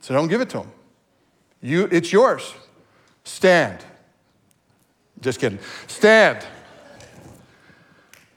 [0.00, 0.70] So don't give it to him.
[1.60, 2.54] You, it's yours.
[3.24, 3.82] Stand.
[5.20, 5.58] Just kidding.
[5.86, 6.46] Stand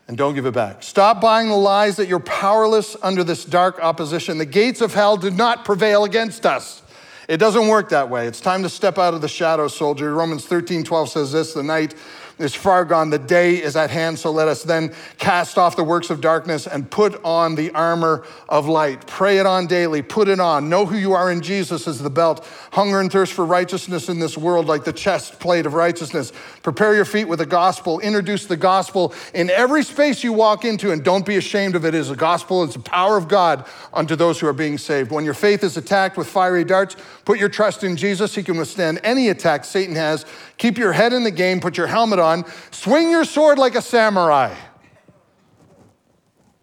[0.07, 0.83] and don't give it back.
[0.83, 4.37] Stop buying the lies that you're powerless under this dark opposition.
[4.37, 6.81] The gates of hell do not prevail against us.
[7.27, 8.25] It doesn't work that way.
[8.25, 10.13] It's time to step out of the shadow, soldier.
[10.13, 11.93] Romans 13, 12 says this the night
[12.39, 14.19] is far gone, the day is at hand.
[14.19, 18.25] So let us then cast off the works of darkness and put on the armor
[18.47, 19.07] of light.
[19.07, 20.69] Pray it on daily, put it on.
[20.69, 22.45] Know who you are in Jesus as the belt.
[22.71, 26.31] Hunger and thirst for righteousness in this world, like the chest plate of righteousness.
[26.63, 27.99] Prepare your feet with the gospel.
[27.99, 31.95] Introduce the gospel in every space you walk into, and don't be ashamed of it.
[31.95, 35.09] It is the gospel, it's the power of God unto those who are being saved.
[35.09, 38.35] When your faith is attacked with fiery darts, put your trust in Jesus.
[38.35, 40.25] He can withstand any attack Satan has.
[40.57, 43.81] Keep your head in the game, put your helmet on, swing your sword like a
[43.81, 44.55] samurai.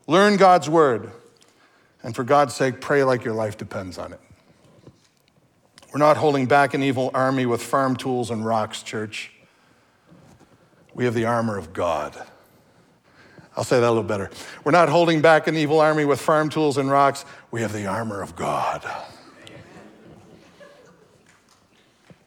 [0.06, 1.12] Learn God's word.
[2.02, 4.20] And for God's sake, pray like your life depends on it.
[5.92, 9.30] We're not holding back an evil army with farm tools and rocks, church.
[10.92, 12.20] We have the armor of God.
[13.56, 14.30] I'll say that a little better.
[14.64, 17.24] We're not holding back an evil army with farm tools and rocks.
[17.52, 18.84] We have the armor of God.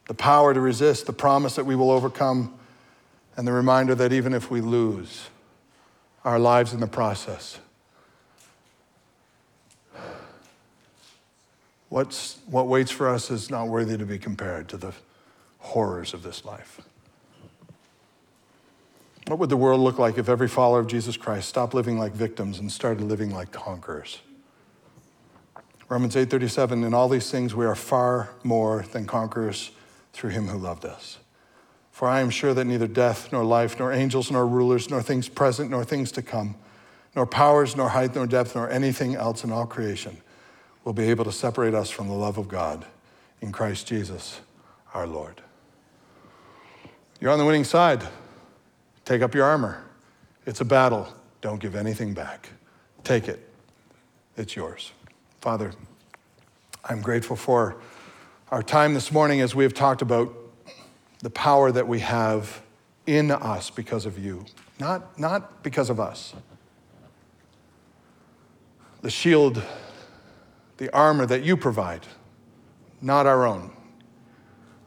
[0.07, 2.57] The power to resist, the promise that we will overcome,
[3.35, 5.27] and the reminder that even if we lose
[6.23, 7.59] our lives in the process,
[11.89, 14.93] what's, what waits for us is not worthy to be compared to the
[15.59, 16.81] horrors of this life.
[19.27, 22.13] What would the world look like if every follower of Jesus Christ stopped living like
[22.13, 24.19] victims and started living like conquerors?
[25.89, 29.71] Romans 8:37 in all these things we are far more than conquerors
[30.17, 31.19] through him who loved us.
[31.91, 35.29] For I am sure that neither death nor life nor angels nor rulers nor things
[35.29, 36.55] present nor things to come
[37.15, 40.17] nor powers nor height nor depth nor anything else in all creation
[40.83, 42.85] will be able to separate us from the love of God
[43.41, 44.41] in Christ Jesus
[44.93, 45.41] our Lord.
[47.19, 48.03] You're on the winning side.
[49.05, 49.83] Take up your armor.
[50.45, 51.07] It's a battle.
[51.41, 52.49] Don't give anything back.
[53.03, 53.47] Take it.
[54.35, 54.91] It's yours.
[55.41, 55.73] Father,
[56.85, 57.77] I'm grateful for
[58.49, 60.33] our time this morning as we have talked about
[61.19, 62.61] the power that we have
[63.05, 64.45] in us because of you,
[64.79, 66.33] not, not because of us.
[69.01, 69.61] The shield,
[70.77, 72.07] the armor that you provide,
[73.01, 73.71] not our own.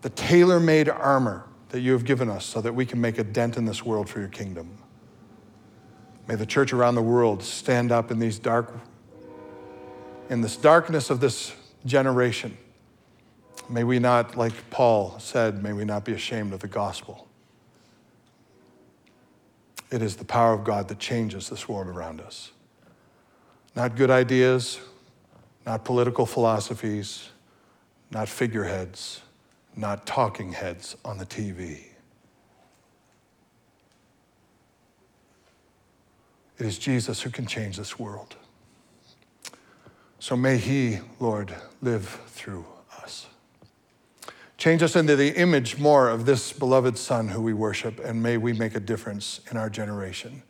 [0.02, 3.24] The tailor made armor that you have given us so that we can make a
[3.24, 4.78] dent in this world for your kingdom.
[6.26, 8.72] May the church around the world stand up in these dark,
[10.30, 11.54] in this darkness of this
[11.84, 12.56] generation.
[13.68, 17.28] May we not, like Paul said, may we not be ashamed of the gospel.
[19.90, 22.52] It is the power of God that changes this world around us.
[23.74, 24.80] Not good ideas,
[25.66, 27.28] not political philosophies,
[28.10, 29.20] not figureheads,
[29.76, 31.84] not talking heads on the TV.
[36.58, 38.36] It is Jesus who can change this world.
[40.18, 42.66] So may He, Lord, live through.
[44.60, 48.36] Change us into the image more of this beloved Son who we worship, and may
[48.36, 50.42] we make a difference in our generation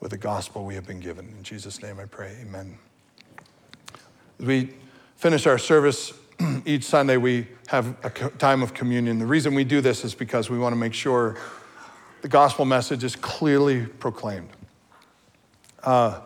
[0.00, 1.28] with the gospel we have been given.
[1.36, 2.78] In Jesus' name I pray, amen.
[4.40, 4.70] As we
[5.16, 6.14] finish our service
[6.64, 9.18] each Sunday, we have a time of communion.
[9.18, 11.36] The reason we do this is because we want to make sure
[12.22, 14.48] the gospel message is clearly proclaimed.
[15.82, 16.20] Uh,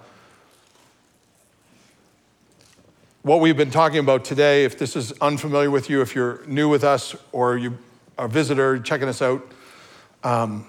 [3.23, 6.69] what we've been talking about today, if this is unfamiliar with you, if you're new
[6.69, 7.77] with us or you
[8.17, 9.45] are a visitor checking us out,
[10.23, 10.67] um,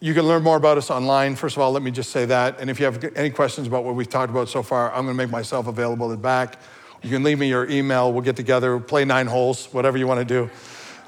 [0.00, 1.34] you can learn more about us online.
[1.36, 2.60] First of all, let me just say that.
[2.60, 5.16] And if you have any questions about what we've talked about so far, I'm going
[5.16, 6.60] to make myself available at the back.
[7.02, 8.12] You can leave me your email.
[8.12, 10.50] We'll get together, play nine holes, whatever you want to do.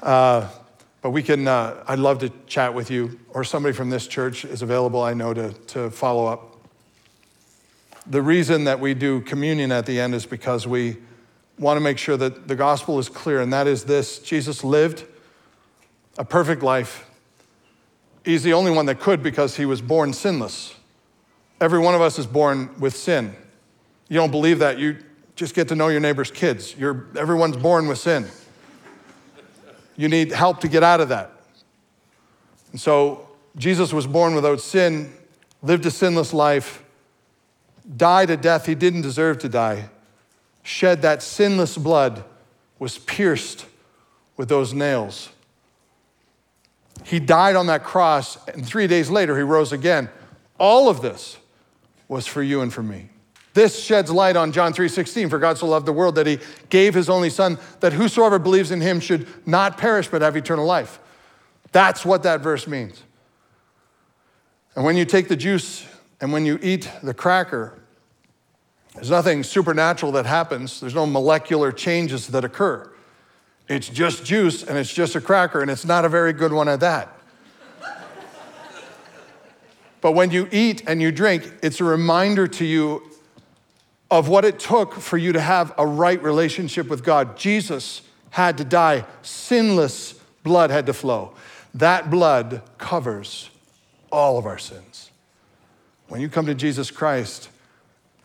[0.01, 0.49] Uh,
[1.01, 4.45] but we can, uh, I'd love to chat with you, or somebody from this church
[4.45, 6.56] is available, I know, to, to follow up.
[8.09, 10.97] The reason that we do communion at the end is because we
[11.59, 15.05] want to make sure that the gospel is clear, and that is this Jesus lived
[16.17, 17.09] a perfect life.
[18.23, 20.75] He's the only one that could because he was born sinless.
[21.59, 23.35] Every one of us is born with sin.
[24.09, 24.97] You don't believe that, you
[25.35, 26.75] just get to know your neighbor's kids.
[26.77, 28.25] You're, everyone's born with sin.
[29.95, 31.31] You need help to get out of that.
[32.71, 35.13] And so Jesus was born without sin,
[35.61, 36.83] lived a sinless life,
[37.95, 39.89] died a death he didn't deserve to die,
[40.63, 42.23] shed that sinless blood,
[42.79, 43.65] was pierced
[44.35, 45.29] with those nails.
[47.03, 50.09] He died on that cross, and three days later, he rose again.
[50.59, 51.37] All of this
[52.07, 53.09] was for you and for me.
[53.53, 56.93] This sheds light on John 3:16 for God so loved the world that he gave
[56.93, 60.99] his only son that whosoever believes in him should not perish but have eternal life.
[61.71, 63.01] That's what that verse means.
[64.75, 65.87] And when you take the juice
[66.19, 67.79] and when you eat the cracker,
[68.95, 70.79] there's nothing supernatural that happens.
[70.79, 72.91] There's no molecular changes that occur.
[73.67, 76.67] It's just juice and it's just a cracker and it's not a very good one
[76.67, 77.15] at that.
[80.01, 83.03] but when you eat and you drink, it's a reminder to you
[84.09, 87.37] of what it took for you to have a right relationship with God.
[87.37, 88.01] Jesus
[88.31, 90.13] had to die, sinless
[90.43, 91.33] blood had to flow.
[91.73, 93.49] That blood covers
[94.11, 95.06] all of our sins.
[96.07, 97.49] When you come to Jesus Christ,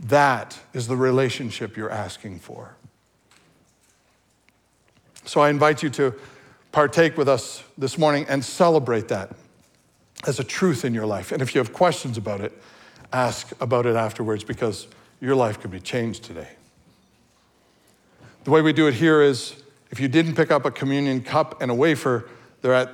[0.01, 2.76] that is the relationship you're asking for.
[5.24, 6.14] So I invite you to
[6.72, 9.35] partake with us this morning and celebrate that
[10.26, 11.33] as a truth in your life.
[11.33, 12.53] And if you have questions about it,
[13.12, 14.89] ask about it afterwards because
[15.20, 16.49] your life could be changed today.
[18.45, 19.55] The way we do it here is
[19.91, 22.28] if you didn't pick up a communion cup and a wafer,
[22.61, 22.91] they're at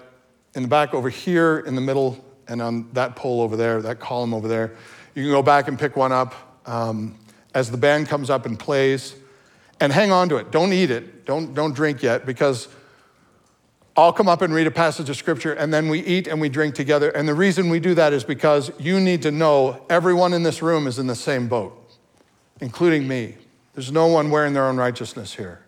[0.54, 4.00] in the back over here, in the middle, and on that pole over there, that
[4.00, 4.74] column over there.
[5.14, 6.34] You can go back and pick one up
[6.66, 7.18] um,
[7.54, 9.14] as the band comes up and plays,
[9.80, 10.50] and hang on to it.
[10.50, 11.24] Don't eat it.
[11.24, 12.68] Don't, don't drink yet, because
[13.96, 16.48] I'll come up and read a passage of scripture, and then we eat and we
[16.48, 17.10] drink together.
[17.10, 20.62] And the reason we do that is because you need to know everyone in this
[20.62, 21.78] room is in the same boat
[22.60, 23.36] including me.
[23.74, 25.60] There's no one wearing their own righteousness here.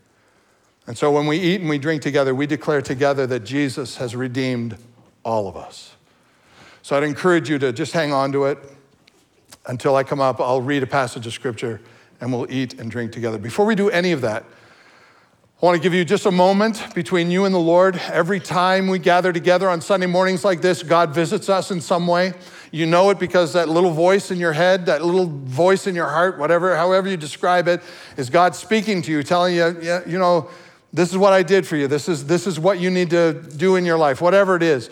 [0.86, 4.16] And so when we eat and we drink together, we declare together that Jesus has
[4.16, 4.76] redeemed
[5.24, 5.94] all of us.
[6.82, 8.58] So I'd encourage you to just hang on to it
[9.66, 10.40] until I come up.
[10.40, 11.80] I'll read a passage of scripture
[12.20, 13.38] and we'll eat and drink together.
[13.38, 14.44] Before we do any of that,
[15.62, 18.00] I want to give you just a moment between you and the Lord.
[18.10, 22.06] Every time we gather together on Sunday mornings like this, God visits us in some
[22.06, 22.32] way.
[22.72, 26.08] You know it because that little voice in your head, that little voice in your
[26.08, 27.82] heart, whatever, however you describe it,
[28.16, 30.48] is God speaking to you, telling you, yeah, you know,
[30.94, 31.88] this is what I did for you.
[31.88, 34.88] This is, this is what you need to do in your life, whatever it is.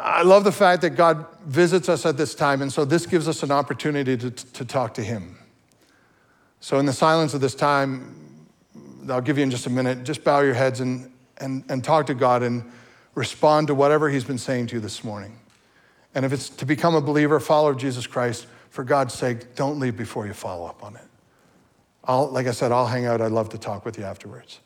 [0.00, 3.28] I love the fact that God visits us at this time, and so this gives
[3.28, 5.38] us an opportunity to, to talk to Him.
[6.60, 8.46] So, in the silence of this time,
[9.08, 10.04] I'll give you in just a minute.
[10.04, 12.64] Just bow your heads and, and, and talk to God and
[13.14, 15.38] respond to whatever He's been saying to you this morning.
[16.14, 19.78] And if it's to become a believer, follower of Jesus Christ, for God's sake, don't
[19.78, 21.02] leave before you follow up on it.
[22.04, 23.20] I'll, like I said, I'll hang out.
[23.20, 24.60] I'd love to talk with you afterwards.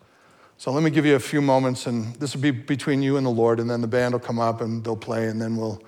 [0.59, 3.27] So let me give you a few moments, and this will be between you and
[3.27, 5.83] the Lord, and then the band will come up and they'll play, and then we'll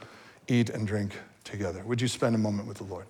[0.46, 1.12] eat and drink
[1.42, 1.82] together.
[1.84, 3.06] Would you spend a moment with the Lord?